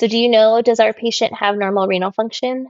So, 0.00 0.06
do 0.06 0.18
you 0.18 0.28
know, 0.28 0.60
does 0.60 0.80
our 0.80 0.92
patient 0.92 1.34
have 1.34 1.56
normal 1.56 1.86
renal 1.86 2.12
function? 2.12 2.68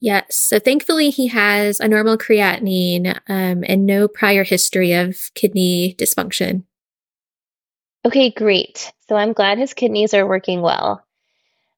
Yes. 0.00 0.36
So, 0.36 0.58
thankfully, 0.58 1.10
he 1.10 1.28
has 1.28 1.80
a 1.80 1.88
normal 1.88 2.18
creatinine 2.18 3.18
um, 3.28 3.64
and 3.66 3.84
no 3.84 4.06
prior 4.06 4.44
history 4.44 4.92
of 4.92 5.16
kidney 5.34 5.96
dysfunction. 5.98 6.64
Okay, 8.04 8.30
great. 8.30 8.92
So, 9.08 9.16
I'm 9.16 9.32
glad 9.32 9.58
his 9.58 9.74
kidneys 9.74 10.14
are 10.14 10.26
working 10.26 10.62
well. 10.62 11.04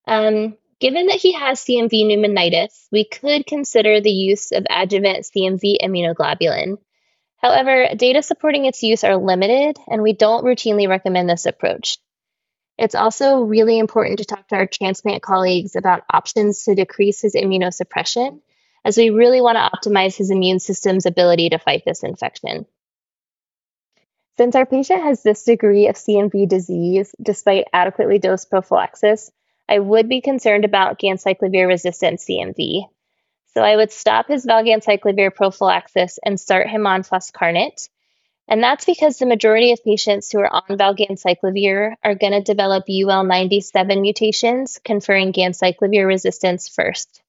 Um, 0.06 0.56
Given 0.80 1.08
that 1.08 1.16
he 1.16 1.32
has 1.32 1.60
CMV 1.60 2.06
pneumonitis, 2.06 2.86
we 2.90 3.04
could 3.04 3.44
consider 3.44 4.00
the 4.00 4.10
use 4.10 4.50
of 4.50 4.66
adjuvant 4.70 5.26
CMV 5.26 5.76
immunoglobulin. 5.82 6.78
However, 7.36 7.88
data 7.94 8.22
supporting 8.22 8.64
its 8.64 8.82
use 8.82 9.04
are 9.04 9.16
limited, 9.16 9.76
and 9.86 10.02
we 10.02 10.14
don't 10.14 10.44
routinely 10.44 10.88
recommend 10.88 11.28
this 11.28 11.44
approach. 11.44 11.98
It's 12.80 12.94
also 12.94 13.42
really 13.42 13.78
important 13.78 14.20
to 14.20 14.24
talk 14.24 14.48
to 14.48 14.54
our 14.54 14.66
transplant 14.66 15.22
colleagues 15.22 15.76
about 15.76 16.02
options 16.10 16.64
to 16.64 16.74
decrease 16.74 17.20
his 17.20 17.34
immunosuppression, 17.34 18.40
as 18.86 18.96
we 18.96 19.10
really 19.10 19.42
want 19.42 19.58
to 19.58 19.90
optimize 19.90 20.16
his 20.16 20.30
immune 20.30 20.60
system's 20.60 21.04
ability 21.04 21.50
to 21.50 21.58
fight 21.58 21.82
this 21.84 22.02
infection. 22.02 22.64
Since 24.38 24.54
our 24.56 24.64
patient 24.64 25.02
has 25.02 25.22
this 25.22 25.44
degree 25.44 25.88
of 25.88 25.96
CMV 25.96 26.48
disease 26.48 27.14
despite 27.20 27.66
adequately 27.70 28.18
dosed 28.18 28.48
prophylaxis, 28.48 29.30
I 29.68 29.78
would 29.78 30.08
be 30.08 30.22
concerned 30.22 30.64
about 30.64 30.98
ganciclovir 30.98 31.68
resistant 31.68 32.20
CMV. 32.20 32.88
So 33.52 33.60
I 33.62 33.76
would 33.76 33.92
stop 33.92 34.28
his 34.28 34.46
valganciclovir 34.46 35.34
prophylaxis 35.34 36.18
and 36.24 36.40
start 36.40 36.66
him 36.66 36.86
on 36.86 37.02
foscarnet. 37.02 37.90
And 38.50 38.64
that's 38.64 38.84
because 38.84 39.16
the 39.16 39.26
majority 39.26 39.70
of 39.70 39.84
patients 39.84 40.32
who 40.32 40.40
are 40.40 40.52
on 40.52 40.76
valganciclovir 40.76 41.94
are 42.02 42.14
going 42.16 42.32
to 42.32 42.40
develop 42.40 42.86
UL97 42.88 44.00
mutations, 44.00 44.80
conferring 44.84 45.32
ganciclovir 45.32 46.04
resistance 46.04 46.68
first. 46.68 47.22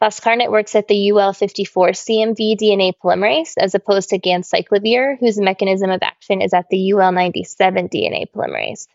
Foscarnet 0.00 0.52
works 0.52 0.76
at 0.76 0.86
the 0.86 1.10
UL54 1.10 1.90
CMV 1.98 2.56
DNA 2.56 2.92
polymerase 3.02 3.54
as 3.58 3.74
opposed 3.74 4.10
to 4.10 4.20
ganciclovir, 4.20 5.18
whose 5.18 5.36
mechanism 5.36 5.90
of 5.90 6.00
action 6.04 6.40
is 6.40 6.54
at 6.54 6.68
the 6.68 6.92
UL97 6.92 7.90
DNA 7.90 8.26
polymerase. 8.30 8.86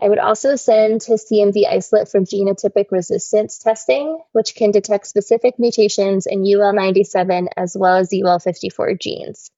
I 0.00 0.08
would 0.08 0.18
also 0.18 0.56
send 0.56 1.04
his 1.04 1.24
CMV 1.30 1.68
isolate 1.70 2.08
for 2.08 2.18
genotypic 2.18 2.86
resistance 2.90 3.58
testing, 3.58 4.18
which 4.32 4.56
can 4.56 4.72
detect 4.72 5.06
specific 5.06 5.60
mutations 5.60 6.26
in 6.26 6.42
UL97 6.42 7.46
as 7.56 7.76
well 7.78 7.94
as 7.94 8.08
UL54 8.10 8.98
genes. 8.98 9.51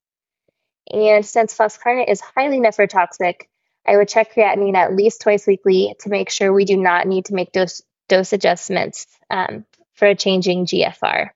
And 0.93 1.25
since 1.25 1.57
foscarnet 1.57 2.11
is 2.11 2.21
highly 2.21 2.59
nephrotoxic, 2.59 3.43
I 3.87 3.97
would 3.97 4.09
check 4.09 4.35
creatinine 4.35 4.77
at 4.77 4.95
least 4.95 5.21
twice 5.21 5.47
weekly 5.47 5.95
to 6.01 6.09
make 6.09 6.31
sure 6.31 6.53
we 6.53 6.65
do 6.65 6.77
not 6.77 7.07
need 7.07 7.27
to 7.27 7.35
make 7.35 7.53
dose, 7.53 7.83
dose 8.09 8.33
adjustments 8.33 9.07
um, 9.31 9.65
for 9.95 10.09
a 10.09 10.15
changing 10.15 10.67
GFR. 10.67 11.31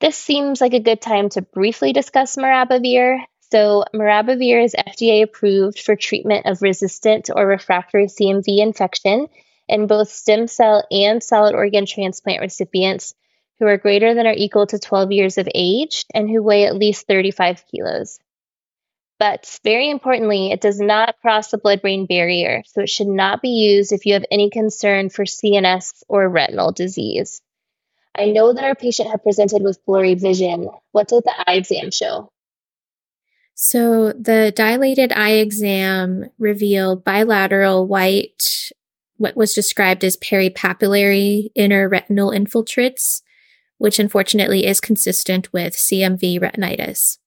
This 0.00 0.16
seems 0.16 0.60
like 0.60 0.74
a 0.74 0.80
good 0.80 1.00
time 1.00 1.28
to 1.30 1.42
briefly 1.42 1.92
discuss 1.92 2.36
maribavir. 2.36 3.18
So, 3.50 3.84
maribavir 3.94 4.62
is 4.62 4.74
FDA 4.74 5.22
approved 5.22 5.80
for 5.80 5.96
treatment 5.96 6.46
of 6.46 6.62
resistant 6.62 7.30
or 7.34 7.46
refractory 7.46 8.06
CMV 8.06 8.58
infection 8.58 9.26
in 9.68 9.86
both 9.86 10.10
stem 10.10 10.46
cell 10.46 10.84
and 10.90 11.22
solid 11.22 11.54
organ 11.54 11.84
transplant 11.84 12.40
recipients 12.40 13.14
who 13.58 13.66
are 13.66 13.76
greater 13.76 14.14
than 14.14 14.26
or 14.26 14.34
equal 14.36 14.66
to 14.66 14.78
12 14.78 15.12
years 15.12 15.38
of 15.38 15.48
age 15.54 16.04
and 16.14 16.28
who 16.28 16.42
weigh 16.42 16.64
at 16.64 16.76
least 16.76 17.06
35 17.06 17.64
kilos. 17.70 18.18
But 19.18 19.58
very 19.64 19.90
importantly, 19.90 20.52
it 20.52 20.60
does 20.60 20.78
not 20.78 21.16
cross 21.20 21.50
the 21.50 21.58
blood 21.58 21.82
brain 21.82 22.06
barrier, 22.06 22.62
so 22.66 22.82
it 22.82 22.88
should 22.88 23.08
not 23.08 23.42
be 23.42 23.48
used 23.48 23.92
if 23.92 24.06
you 24.06 24.12
have 24.14 24.24
any 24.30 24.48
concern 24.48 25.10
for 25.10 25.24
CNS 25.24 26.04
or 26.08 26.28
retinal 26.28 26.70
disease. 26.70 27.42
I 28.14 28.26
know 28.26 28.52
that 28.52 28.64
our 28.64 28.76
patient 28.76 29.10
had 29.10 29.22
presented 29.22 29.62
with 29.62 29.84
blurry 29.84 30.14
vision. 30.14 30.68
What 30.92 31.08
did 31.08 31.24
the 31.24 31.34
eye 31.46 31.54
exam 31.54 31.90
show? 31.90 32.30
So, 33.54 34.12
the 34.12 34.52
dilated 34.54 35.12
eye 35.12 35.32
exam 35.32 36.30
revealed 36.38 37.04
bilateral 37.04 37.88
white, 37.88 38.70
what 39.16 39.36
was 39.36 39.52
described 39.52 40.04
as 40.04 40.16
peripapillary 40.16 41.50
inner 41.56 41.88
retinal 41.88 42.30
infiltrates, 42.30 43.22
which 43.78 43.98
unfortunately 43.98 44.66
is 44.66 44.80
consistent 44.80 45.52
with 45.52 45.74
CMV 45.74 46.40
retinitis. 46.40 47.18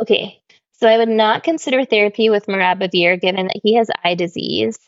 Okay, 0.00 0.40
so 0.72 0.88
I 0.88 0.98
would 0.98 1.08
not 1.08 1.44
consider 1.44 1.84
therapy 1.84 2.30
with 2.30 2.46
maribavir 2.46 3.20
given 3.20 3.46
that 3.46 3.60
he 3.62 3.74
has 3.74 3.88
eye 4.02 4.14
disease. 4.14 4.78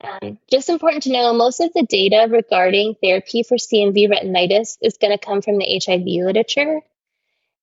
Um, 0.00 0.38
just 0.50 0.68
important 0.68 1.02
to 1.04 1.12
know 1.12 1.32
most 1.32 1.60
of 1.60 1.72
the 1.74 1.82
data 1.82 2.28
regarding 2.30 2.94
therapy 3.02 3.42
for 3.42 3.56
CMV 3.56 4.08
retinitis 4.08 4.78
is 4.80 4.96
going 4.96 5.16
to 5.16 5.24
come 5.24 5.42
from 5.42 5.58
the 5.58 5.82
HIV 5.84 6.24
literature. 6.24 6.80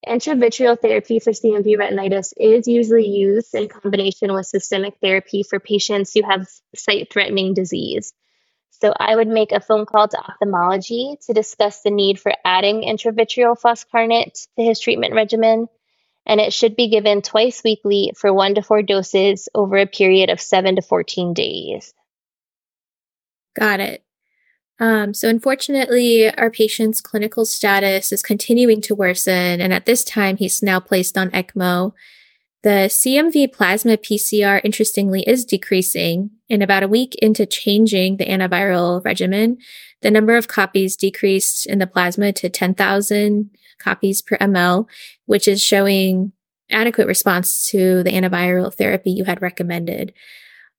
Intravitreal 0.06 0.80
therapy 0.80 1.20
for 1.20 1.32
CMV 1.32 1.78
retinitis 1.78 2.34
is 2.38 2.68
usually 2.68 3.08
used 3.08 3.56
in 3.56 3.70
combination 3.70 4.34
with 4.34 4.46
systemic 4.46 4.96
therapy 5.02 5.44
for 5.44 5.60
patients 5.60 6.14
who 6.14 6.24
have 6.24 6.48
sight 6.76 7.12
threatening 7.12 7.54
disease. 7.54 8.14
So 8.82 8.94
I 8.96 9.16
would 9.16 9.28
make 9.28 9.52
a 9.52 9.60
phone 9.60 9.86
call 9.86 10.08
to 10.08 10.18
ophthalmology 10.18 11.18
to 11.28 11.34
discuss 11.34 11.82
the 11.82 11.92
need 11.92 12.20
for 12.20 12.34
adding 12.44 12.82
intravitreal 12.82 13.60
foscarnet 13.60 14.48
to 14.58 14.64
his 14.64 14.80
treatment 14.80 15.14
regimen 15.14 15.68
and 16.26 16.42
it 16.42 16.54
should 16.54 16.76
be 16.76 16.90
given 16.90 17.22
twice 17.22 17.64
weekly 17.64 18.12
for 18.16 18.34
one 18.34 18.56
to 18.56 18.62
four 18.62 18.82
doses 18.82 19.48
over 19.54 19.78
a 19.78 19.86
period 19.86 20.30
of 20.30 20.42
seven 20.42 20.76
to 20.76 20.82
14 20.82 21.34
days. 21.34 21.94
Got 23.58 23.80
it. 23.80 24.04
Um, 24.80 25.14
so, 25.14 25.30
unfortunately, 25.30 26.30
our 26.36 26.50
patient's 26.50 27.00
clinical 27.00 27.46
status 27.46 28.12
is 28.12 28.22
continuing 28.22 28.82
to 28.82 28.96
worsen, 28.96 29.62
and 29.62 29.72
at 29.72 29.86
this 29.86 30.04
time, 30.04 30.36
he's 30.36 30.62
now 30.62 30.82
placed 30.82 31.18
on 31.18 31.30
ECMO. 31.30 31.94
The 32.64 32.90
CMV 32.90 33.54
plasma 33.54 33.96
PCR, 33.96 34.60
interestingly, 34.66 35.22
is 35.22 35.46
decreasing. 35.46 36.32
And 36.50 36.62
about 36.62 36.84
a 36.84 36.88
week 36.88 37.16
into 37.16 37.46
changing 37.46 38.18
the 38.18 38.26
antiviral 38.26 39.04
regimen, 39.04 39.58
the 40.02 40.12
number 40.12 40.38
of 40.38 40.48
copies 40.48 40.96
decreased 40.96 41.66
in 41.66 41.80
the 41.80 41.88
plasma 41.88 42.32
to 42.34 42.50
10,000 42.50 43.50
copies 43.80 44.22
per 44.22 44.38
ml, 44.38 44.88
which 45.26 45.48
is 45.48 45.64
showing 45.64 46.32
adequate 46.70 47.08
response 47.08 47.68
to 47.70 48.04
the 48.04 48.12
antiviral 48.12 48.74
therapy 48.74 49.12
you 49.12 49.24
had 49.24 49.42
recommended. 49.42 50.14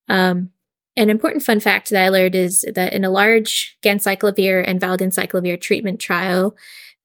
Um, 0.09 0.51
an 0.97 1.11
important 1.11 1.45
fun 1.45 1.61
fact 1.61 1.91
that 1.91 2.03
I 2.03 2.09
learned 2.09 2.35
is 2.35 2.65
that 2.75 2.93
in 2.93 3.05
a 3.05 3.11
large 3.11 3.77
ganciclovir 3.83 4.65
and 4.67 4.81
valganciclovir 4.81 5.61
treatment 5.61 6.01
trial, 6.01 6.57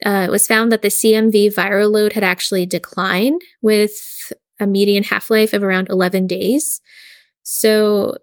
uh, 0.06 0.26
it 0.28 0.32
was 0.32 0.48
found 0.48 0.72
that 0.72 0.82
the 0.82 0.88
CMV 0.88 1.54
viral 1.54 1.92
load 1.92 2.14
had 2.14 2.24
actually 2.24 2.66
declined 2.66 3.42
with 3.62 4.32
a 4.60 4.68
median 4.68 5.04
half 5.04 5.30
life 5.30 5.54
of 5.54 5.64
around 5.64 5.90
11 5.90 6.28
days. 6.28 6.80
So 7.44 8.18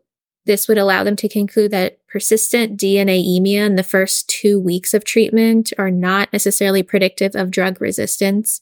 this 0.49 0.67
would 0.67 0.79
allow 0.79 1.05
them 1.05 1.15
to 1.15 1.29
conclude 1.29 1.71
that 1.71 2.05
persistent 2.09 2.81
DNAemia 2.81 3.65
in 3.65 3.77
the 3.77 3.85
first 3.85 4.29
two 4.29 4.59
weeks 4.59 4.95
of 4.95 5.05
treatment 5.05 5.73
are 5.79 5.91
not 5.91 6.33
necessarily 6.33 6.83
predictive 6.83 7.37
of 7.37 7.53
drug 7.53 7.81
resistance. 7.81 8.61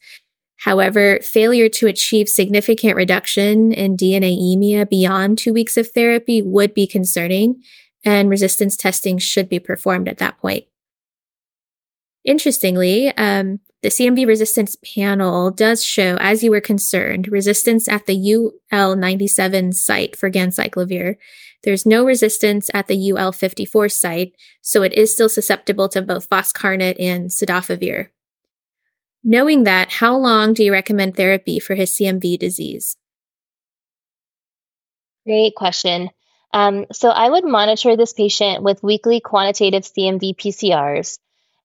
However, 0.58 1.20
failure 1.22 1.68
to 1.70 1.86
achieve 1.86 2.28
significant 2.28 2.96
reduction 2.96 3.72
in 3.72 3.96
DNAemia 3.96 4.90
beyond 4.90 5.38
two 5.38 5.52
weeks 5.52 5.76
of 5.76 5.90
therapy 5.92 6.42
would 6.42 6.74
be 6.74 6.86
concerning, 6.86 7.62
and 8.04 8.28
resistance 8.28 8.76
testing 8.76 9.16
should 9.16 9.48
be 9.48 9.60
performed 9.60 10.08
at 10.08 10.18
that 10.18 10.38
point. 10.38 10.64
Interestingly, 12.24 13.16
um, 13.16 13.60
the 13.82 13.90
CMV 13.90 14.26
resistance 14.26 14.76
panel 14.94 15.52
does 15.52 15.84
show, 15.84 16.16
as 16.18 16.42
you 16.42 16.50
were 16.50 16.60
concerned, 16.60 17.28
resistance 17.28 17.86
at 17.86 18.06
the 18.06 18.16
UL97 18.72 19.74
site 19.74 20.16
for 20.16 20.28
ganciclovir. 20.28 21.16
There's 21.64 21.86
no 21.86 22.04
resistance 22.04 22.70
at 22.74 22.86
the 22.86 22.96
UL54 23.10 23.90
site, 23.90 24.32
so 24.62 24.82
it 24.82 24.92
is 24.92 25.12
still 25.12 25.28
susceptible 25.28 25.88
to 25.90 26.02
both 26.02 26.28
foscarnet 26.28 26.96
and 27.00 27.30
cidofovir. 27.30 28.08
Knowing 29.24 29.64
that, 29.64 29.90
how 29.90 30.16
long 30.16 30.52
do 30.52 30.62
you 30.62 30.72
recommend 30.72 31.16
therapy 31.16 31.58
for 31.58 31.74
his 31.74 31.90
CMV 31.90 32.38
disease? 32.38 32.96
Great 35.26 35.54
question. 35.56 36.10
Um, 36.52 36.86
so 36.92 37.10
I 37.10 37.28
would 37.28 37.44
monitor 37.44 37.96
this 37.96 38.12
patient 38.12 38.62
with 38.62 38.82
weekly 38.82 39.20
quantitative 39.20 39.82
CMV 39.82 40.36
PCRs, 40.36 41.18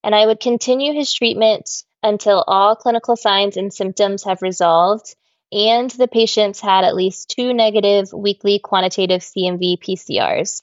and 0.04 0.16
I 0.16 0.26
would 0.26 0.40
continue 0.40 0.94
his 0.94 1.14
treatment 1.14 1.70
until 2.02 2.44
all 2.48 2.76
clinical 2.76 3.16
signs 3.16 3.58
and 3.58 3.72
symptoms 3.72 4.24
have 4.24 4.42
resolved 4.42 5.16
and 5.52 5.90
the 5.92 6.08
patients 6.08 6.60
had 6.60 6.84
at 6.84 6.96
least 6.96 7.30
two 7.30 7.54
negative 7.54 8.14
weekly 8.14 8.60
quantitative 8.60 9.22
CMV 9.22 9.80
PCRs. 9.80 10.62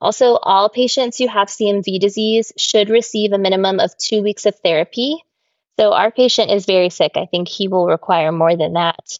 Also, 0.00 0.36
all 0.36 0.68
patients 0.68 1.18
who 1.18 1.28
have 1.28 1.48
CMV 1.48 2.00
disease 2.00 2.52
should 2.58 2.90
receive 2.90 3.32
a 3.32 3.38
minimum 3.38 3.80
of 3.80 3.96
two 3.96 4.22
weeks 4.22 4.44
of 4.44 4.56
therapy. 4.56 5.24
So, 5.78 5.92
our 5.92 6.10
patient 6.10 6.50
is 6.50 6.66
very 6.66 6.90
sick. 6.90 7.12
I 7.16 7.26
think 7.26 7.48
he 7.48 7.68
will 7.68 7.86
require 7.86 8.32
more 8.32 8.56
than 8.56 8.74
that. 8.74 9.18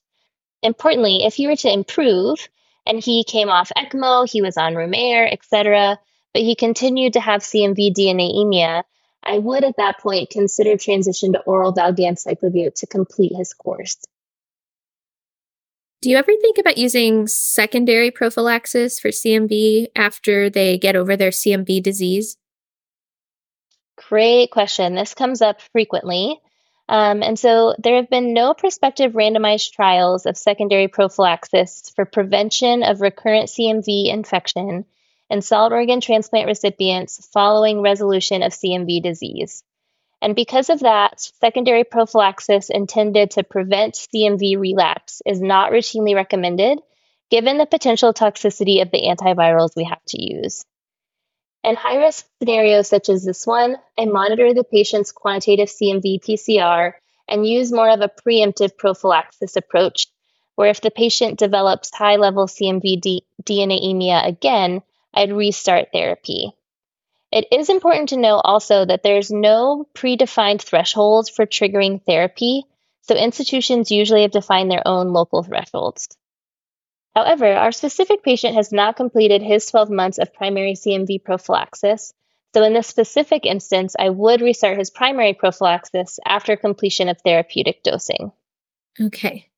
Importantly, 0.62 1.24
if 1.24 1.34
he 1.34 1.46
were 1.46 1.56
to 1.56 1.72
improve 1.72 2.48
and 2.86 3.02
he 3.02 3.24
came 3.24 3.48
off 3.48 3.72
ECMO, 3.76 4.28
he 4.28 4.42
was 4.42 4.56
on 4.56 4.74
room 4.74 4.94
air, 4.94 5.30
etc., 5.30 5.98
but 6.32 6.42
he 6.42 6.56
continued 6.56 7.12
to 7.12 7.20
have 7.20 7.42
CMV 7.42 7.94
DNAemia, 7.94 8.82
I 9.22 9.38
would 9.38 9.64
at 9.64 9.76
that 9.78 10.00
point 10.00 10.30
consider 10.30 10.76
transition 10.76 11.32
to 11.32 11.40
oral 11.40 11.72
valganciclovir 11.72 12.74
to 12.74 12.86
complete 12.86 13.34
his 13.34 13.54
course. 13.54 13.96
Do 16.04 16.10
you 16.10 16.18
ever 16.18 16.32
think 16.38 16.58
about 16.58 16.76
using 16.76 17.26
secondary 17.26 18.10
prophylaxis 18.10 19.00
for 19.00 19.08
CMV 19.08 19.86
after 19.96 20.50
they 20.50 20.76
get 20.76 20.96
over 20.96 21.16
their 21.16 21.30
CMV 21.30 21.82
disease? 21.82 22.36
Great 24.10 24.50
question. 24.50 24.96
This 24.96 25.14
comes 25.14 25.40
up 25.40 25.62
frequently. 25.72 26.38
Um, 26.90 27.22
and 27.22 27.38
so 27.38 27.74
there 27.78 27.96
have 27.96 28.10
been 28.10 28.34
no 28.34 28.52
prospective 28.52 29.14
randomized 29.14 29.72
trials 29.72 30.26
of 30.26 30.36
secondary 30.36 30.88
prophylaxis 30.88 31.90
for 31.96 32.04
prevention 32.04 32.82
of 32.82 33.00
recurrent 33.00 33.48
CMV 33.48 34.12
infection 34.12 34.84
in 35.30 35.40
solid 35.40 35.72
organ 35.72 36.02
transplant 36.02 36.48
recipients 36.48 37.26
following 37.32 37.80
resolution 37.80 38.42
of 38.42 38.52
CMV 38.52 39.02
disease. 39.02 39.64
And 40.24 40.34
because 40.34 40.70
of 40.70 40.80
that, 40.80 41.20
secondary 41.20 41.84
prophylaxis 41.84 42.70
intended 42.70 43.32
to 43.32 43.44
prevent 43.44 43.92
CMV 43.92 44.58
relapse 44.58 45.20
is 45.26 45.38
not 45.38 45.70
routinely 45.70 46.14
recommended, 46.14 46.78
given 47.30 47.58
the 47.58 47.66
potential 47.66 48.14
toxicity 48.14 48.80
of 48.80 48.90
the 48.90 49.02
antivirals 49.02 49.76
we 49.76 49.84
have 49.84 50.02
to 50.08 50.22
use. 50.22 50.64
In 51.62 51.76
high 51.76 51.96
risk 51.96 52.26
scenarios 52.38 52.88
such 52.88 53.10
as 53.10 53.22
this 53.22 53.46
one, 53.46 53.76
I 53.98 54.06
monitor 54.06 54.54
the 54.54 54.64
patient's 54.64 55.12
quantitative 55.12 55.68
CMV 55.68 56.24
PCR 56.24 56.94
and 57.28 57.46
use 57.46 57.70
more 57.70 57.90
of 57.90 58.00
a 58.00 58.08
preemptive 58.08 58.78
prophylaxis 58.78 59.56
approach, 59.56 60.06
where 60.54 60.70
if 60.70 60.80
the 60.80 60.90
patient 60.90 61.38
develops 61.38 61.94
high 61.94 62.16
level 62.16 62.46
CMV 62.46 62.98
D- 62.98 63.26
DNAemia 63.42 64.26
again, 64.26 64.80
I'd 65.12 65.34
restart 65.34 65.88
therapy. 65.92 66.54
It 67.34 67.48
is 67.50 67.68
important 67.68 68.10
to 68.10 68.16
know 68.16 68.36
also 68.36 68.84
that 68.84 69.02
there's 69.02 69.32
no 69.32 69.88
predefined 69.92 70.62
thresholds 70.62 71.28
for 71.28 71.46
triggering 71.46 72.00
therapy, 72.00 72.62
so 73.02 73.16
institutions 73.16 73.90
usually 73.90 74.22
have 74.22 74.30
defined 74.30 74.70
their 74.70 74.86
own 74.86 75.08
local 75.08 75.42
thresholds. 75.42 76.06
However, 77.12 77.52
our 77.52 77.72
specific 77.72 78.22
patient 78.22 78.54
has 78.54 78.70
not 78.70 78.94
completed 78.94 79.42
his 79.42 79.66
12 79.66 79.90
months 79.90 80.18
of 80.18 80.32
primary 80.32 80.74
CMV 80.74 81.24
prophylaxis, 81.24 82.14
so 82.54 82.62
in 82.62 82.72
this 82.72 82.86
specific 82.86 83.46
instance, 83.46 83.96
I 83.98 84.10
would 84.10 84.40
restart 84.40 84.78
his 84.78 84.90
primary 84.90 85.34
prophylaxis 85.34 86.20
after 86.24 86.54
completion 86.54 87.08
of 87.08 87.20
therapeutic 87.20 87.82
dosing. 87.82 88.30
Okay. 89.00 89.50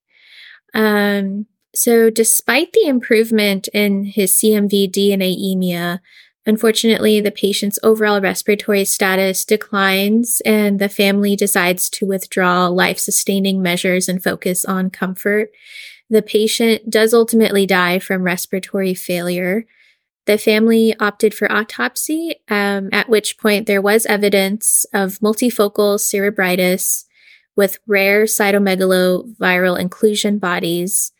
Um, 0.72 1.44
so, 1.74 2.08
despite 2.08 2.72
the 2.72 2.86
improvement 2.86 3.68
in 3.74 4.04
his 4.04 4.32
CMV 4.32 4.90
DNAemia, 4.90 6.00
Unfortunately, 6.46 7.20
the 7.20 7.32
patient's 7.32 7.78
overall 7.82 8.20
respiratory 8.20 8.84
status 8.84 9.44
declines 9.44 10.40
and 10.46 10.78
the 10.78 10.88
family 10.88 11.34
decides 11.34 11.90
to 11.90 12.06
withdraw 12.06 12.68
life 12.68 13.00
sustaining 13.00 13.60
measures 13.60 14.08
and 14.08 14.22
focus 14.22 14.64
on 14.64 14.88
comfort. 14.88 15.50
The 16.08 16.22
patient 16.22 16.88
does 16.88 17.12
ultimately 17.12 17.66
die 17.66 17.98
from 17.98 18.22
respiratory 18.22 18.94
failure. 18.94 19.66
The 20.26 20.38
family 20.38 20.94
opted 21.00 21.34
for 21.34 21.50
autopsy, 21.50 22.36
um, 22.48 22.90
at 22.92 23.08
which 23.08 23.38
point 23.38 23.66
there 23.66 23.82
was 23.82 24.06
evidence 24.06 24.86
of 24.94 25.18
multifocal 25.18 25.98
cerebritis 25.98 27.06
with 27.56 27.78
rare 27.88 28.24
cytomegaloviral 28.24 29.80
inclusion 29.80 30.38
bodies 30.38 31.10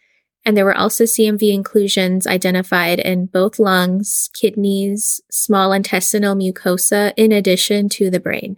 and 0.46 0.56
there 0.56 0.64
were 0.64 0.76
also 0.76 1.04
CMV 1.04 1.52
inclusions 1.52 2.24
identified 2.24 3.00
in 3.00 3.26
both 3.26 3.58
lungs, 3.58 4.30
kidneys, 4.32 5.20
small 5.28 5.72
intestinal 5.72 6.36
mucosa, 6.36 7.12
in 7.16 7.32
addition 7.32 7.88
to 7.88 8.10
the 8.10 8.20
brain. 8.20 8.56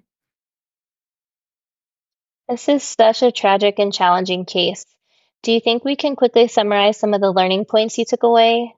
This 2.46 2.68
is 2.68 2.82
such 2.82 3.22
a 3.22 3.32
tragic 3.32 3.78
and 3.78 3.92
challenging 3.92 4.44
case. 4.44 4.84
Do 5.42 5.50
you 5.50 5.60
think 5.60 5.82
we 5.82 5.96
can 5.96 6.14
quickly 6.14 6.46
summarize 6.46 6.98
some 6.98 7.14
of 7.14 7.22
the 7.22 7.32
learning 7.32 7.64
points 7.64 7.96
you 7.96 8.04
took 8.04 8.22
away? 8.22 8.74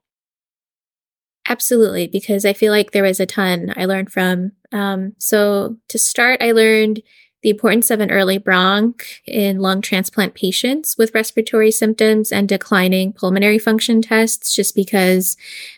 Absolutely, 1.49 2.07
because 2.07 2.45
I 2.45 2.53
feel 2.53 2.71
like 2.71 2.91
there 2.91 3.03
was 3.03 3.19
a 3.19 3.25
ton 3.25 3.73
I 3.75 3.85
learned 3.85 4.11
from. 4.11 4.53
Um, 4.71 5.13
so, 5.17 5.75
to 5.89 5.97
start, 5.97 6.41
I 6.41 6.53
learned 6.53 7.01
the 7.41 7.49
importance 7.49 7.89
of 7.89 7.99
an 7.99 8.11
early 8.11 8.37
bronch 8.37 9.19
in 9.25 9.59
lung 9.59 9.81
transplant 9.81 10.35
patients 10.35 10.97
with 10.97 11.13
respiratory 11.13 11.71
symptoms 11.71 12.31
and 12.31 12.47
declining 12.47 13.13
pulmonary 13.13 13.57
function 13.57 14.01
tests, 14.01 14.53
just 14.53 14.75
because 14.75 15.37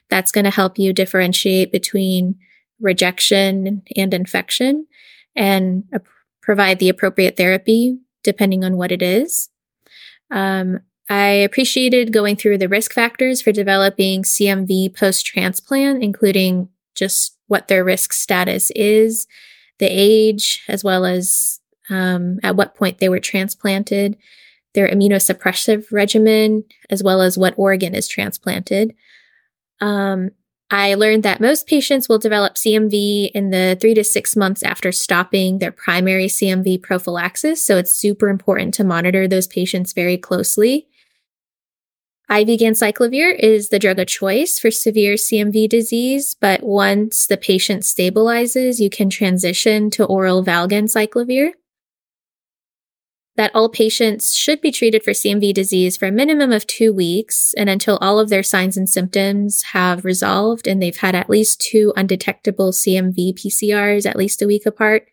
that's 0.10 0.32
going 0.32 0.44
to 0.44 0.52
help 0.52 0.78
you 0.78 0.92
differentiate 0.92 1.72
between 1.72 2.36
rejection 2.80 3.82
and 3.96 4.14
infection 4.14 4.88
and 5.36 5.86
provide 6.42 6.80
the 6.80 6.90
appropriate 6.90 7.38
therapy 7.38 7.98
depending 8.24 8.64
on 8.64 8.78
what 8.78 8.92
it 8.92 9.02
is. 9.02 9.50
Um, 10.32 10.80
I 11.10 11.28
appreciated 11.28 12.14
going 12.14 12.36
through 12.36 12.58
the 12.58 12.70
risk 12.70 12.94
factors 12.94 13.42
for 13.42 13.52
developing 13.52 14.24
CMV 14.24 14.96
post 14.96 15.26
transplant, 15.26 16.04
including 16.04 16.70
just 16.96 17.38
what 17.48 17.68
their 17.68 17.84
risk 17.84 18.14
status 18.14 18.72
is, 18.72 19.28
the 19.84 19.90
age, 19.90 20.64
as 20.70 20.82
well 20.82 21.06
as 21.06 21.60
um, 21.90 22.40
at 22.42 22.56
what 22.56 22.76
point 22.76 23.00
they 23.00 23.10
were 23.10 23.20
transplanted, 23.20 24.18
their 24.74 24.88
immunosuppressive 24.88 25.92
regimen, 25.92 26.64
as 26.90 27.04
well 27.04 27.22
as 27.22 27.38
what 27.38 27.54
organ 27.58 27.94
is 27.94 28.08
transplanted. 28.08 28.96
Um, 29.82 30.32
I 30.72 30.94
learned 30.96 31.24
that 31.24 31.42
most 31.42 31.68
patients 31.68 32.08
will 32.08 32.18
develop 32.18 32.56
CMV 32.56 33.32
in 33.36 33.50
the 33.50 33.78
three 33.80 33.94
to 33.94 34.06
six 34.06 34.38
months 34.38 34.64
after 34.64 34.94
stopping 34.94 35.60
their 35.60 35.74
primary 35.74 36.28
CMV 36.28 36.82
prophylaxis. 36.82 37.64
So 37.64 37.78
it's 37.78 37.94
super 37.94 38.30
important 38.30 38.74
to 38.76 38.86
monitor 38.86 39.28
those 39.28 39.46
patients 39.46 39.92
very 39.92 40.18
closely. 40.18 40.88
IV 42.30 42.48
ganciclovir 42.60 43.38
is 43.38 43.70
the 43.70 43.80
drug 43.80 44.00
of 44.00 44.08
choice 44.08 44.58
for 44.58 44.72
severe 44.72 45.16
CMV 45.16 45.68
disease, 45.68 46.36
but 46.40 46.64
once 46.64 47.28
the 47.28 47.36
patient 47.36 47.84
stabilizes, 47.84 48.80
you 48.80 48.90
can 48.90 49.10
transition 49.10 49.90
to 49.92 50.06
oral 50.06 50.44
valganciclovir. 50.44 51.52
That 53.36 53.52
all 53.54 53.68
patients 53.68 54.38
should 54.38 54.62
be 54.62 54.72
treated 54.72 55.04
for 55.04 55.12
CMV 55.12 55.54
disease 55.54 55.98
for 55.98 56.06
a 56.06 56.12
minimum 56.12 56.52
of 56.52 56.66
two 56.66 56.94
weeks 56.94 57.54
and 57.58 57.70
until 57.70 57.98
all 57.98 58.20
of 58.20 58.30
their 58.30 58.44
signs 58.44 58.78
and 58.78 58.88
symptoms 58.88 59.64
have 59.74 60.06
resolved 60.06 60.68
and 60.68 60.82
they've 60.82 60.96
had 60.96 61.16
at 61.16 61.30
least 61.30 61.60
two 61.60 61.92
undetectable 61.98 62.72
CMV 62.72 63.34
PCRs 63.34 64.06
at 64.06 64.16
least 64.16 64.42
a 64.42 64.48
week 64.48 64.66
apart. 64.66 65.08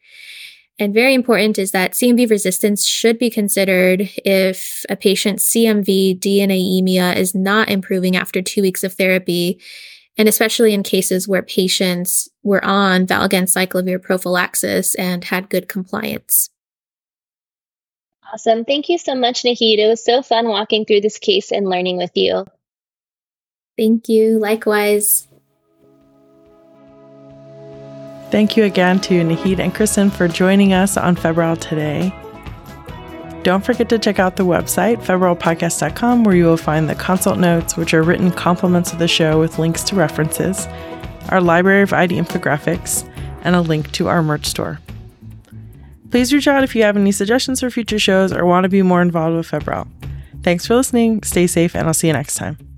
And 0.80 0.94
very 0.94 1.12
important 1.12 1.58
is 1.58 1.72
that 1.72 1.92
CMV 1.92 2.30
resistance 2.30 2.86
should 2.86 3.18
be 3.18 3.28
considered 3.28 4.08
if 4.24 4.82
a 4.88 4.96
patient's 4.96 5.46
CMV 5.52 6.18
DNAemia 6.18 7.16
is 7.16 7.34
not 7.34 7.68
improving 7.68 8.16
after 8.16 8.40
two 8.40 8.62
weeks 8.62 8.82
of 8.82 8.94
therapy, 8.94 9.60
and 10.16 10.26
especially 10.26 10.72
in 10.72 10.82
cases 10.82 11.28
where 11.28 11.42
patients 11.42 12.30
were 12.42 12.64
on 12.64 13.06
valganciclovir 13.06 14.02
prophylaxis 14.02 14.94
and 14.94 15.22
had 15.24 15.50
good 15.50 15.68
compliance. 15.68 16.48
Awesome. 18.32 18.64
Thank 18.64 18.88
you 18.88 18.96
so 18.96 19.14
much, 19.14 19.42
Nahid. 19.42 19.78
It 19.78 19.88
was 19.88 20.02
so 20.02 20.22
fun 20.22 20.48
walking 20.48 20.86
through 20.86 21.02
this 21.02 21.18
case 21.18 21.52
and 21.52 21.68
learning 21.68 21.98
with 21.98 22.12
you. 22.14 22.46
Thank 23.76 24.08
you. 24.08 24.38
Likewise. 24.38 25.28
Thank 28.30 28.56
you 28.56 28.62
again 28.62 29.00
to 29.00 29.22
Nahid 29.24 29.58
and 29.58 29.74
Kristen 29.74 30.08
for 30.08 30.28
joining 30.28 30.72
us 30.72 30.96
on 30.96 31.16
Febrile 31.16 31.56
today. 31.56 32.14
Don't 33.42 33.64
forget 33.64 33.88
to 33.88 33.98
check 33.98 34.20
out 34.20 34.36
the 34.36 34.44
website, 34.44 34.98
febrilepodcast.com, 34.98 36.22
where 36.22 36.36
you 36.36 36.44
will 36.44 36.56
find 36.56 36.88
the 36.88 36.94
consult 36.94 37.38
notes, 37.38 37.76
which 37.76 37.92
are 37.92 38.02
written 38.02 38.30
compliments 38.30 38.92
of 38.92 39.00
the 39.00 39.08
show 39.08 39.40
with 39.40 39.58
links 39.58 39.82
to 39.84 39.96
references, 39.96 40.68
our 41.30 41.40
library 41.40 41.82
of 41.82 41.92
ID 41.92 42.16
infographics, 42.16 43.08
and 43.42 43.56
a 43.56 43.60
link 43.60 43.90
to 43.92 44.08
our 44.08 44.22
merch 44.22 44.46
store. 44.46 44.78
Please 46.10 46.32
reach 46.32 46.46
out 46.46 46.62
if 46.62 46.76
you 46.76 46.82
have 46.82 46.96
any 46.96 47.12
suggestions 47.12 47.60
for 47.60 47.70
future 47.70 47.98
shows 47.98 48.32
or 48.32 48.44
want 48.44 48.64
to 48.64 48.68
be 48.68 48.82
more 48.82 49.02
involved 49.02 49.36
with 49.36 49.46
Febrile. 49.46 49.88
Thanks 50.42 50.66
for 50.66 50.76
listening, 50.76 51.22
stay 51.24 51.46
safe, 51.46 51.74
and 51.74 51.86
I'll 51.86 51.94
see 51.94 52.06
you 52.06 52.12
next 52.12 52.36
time. 52.36 52.69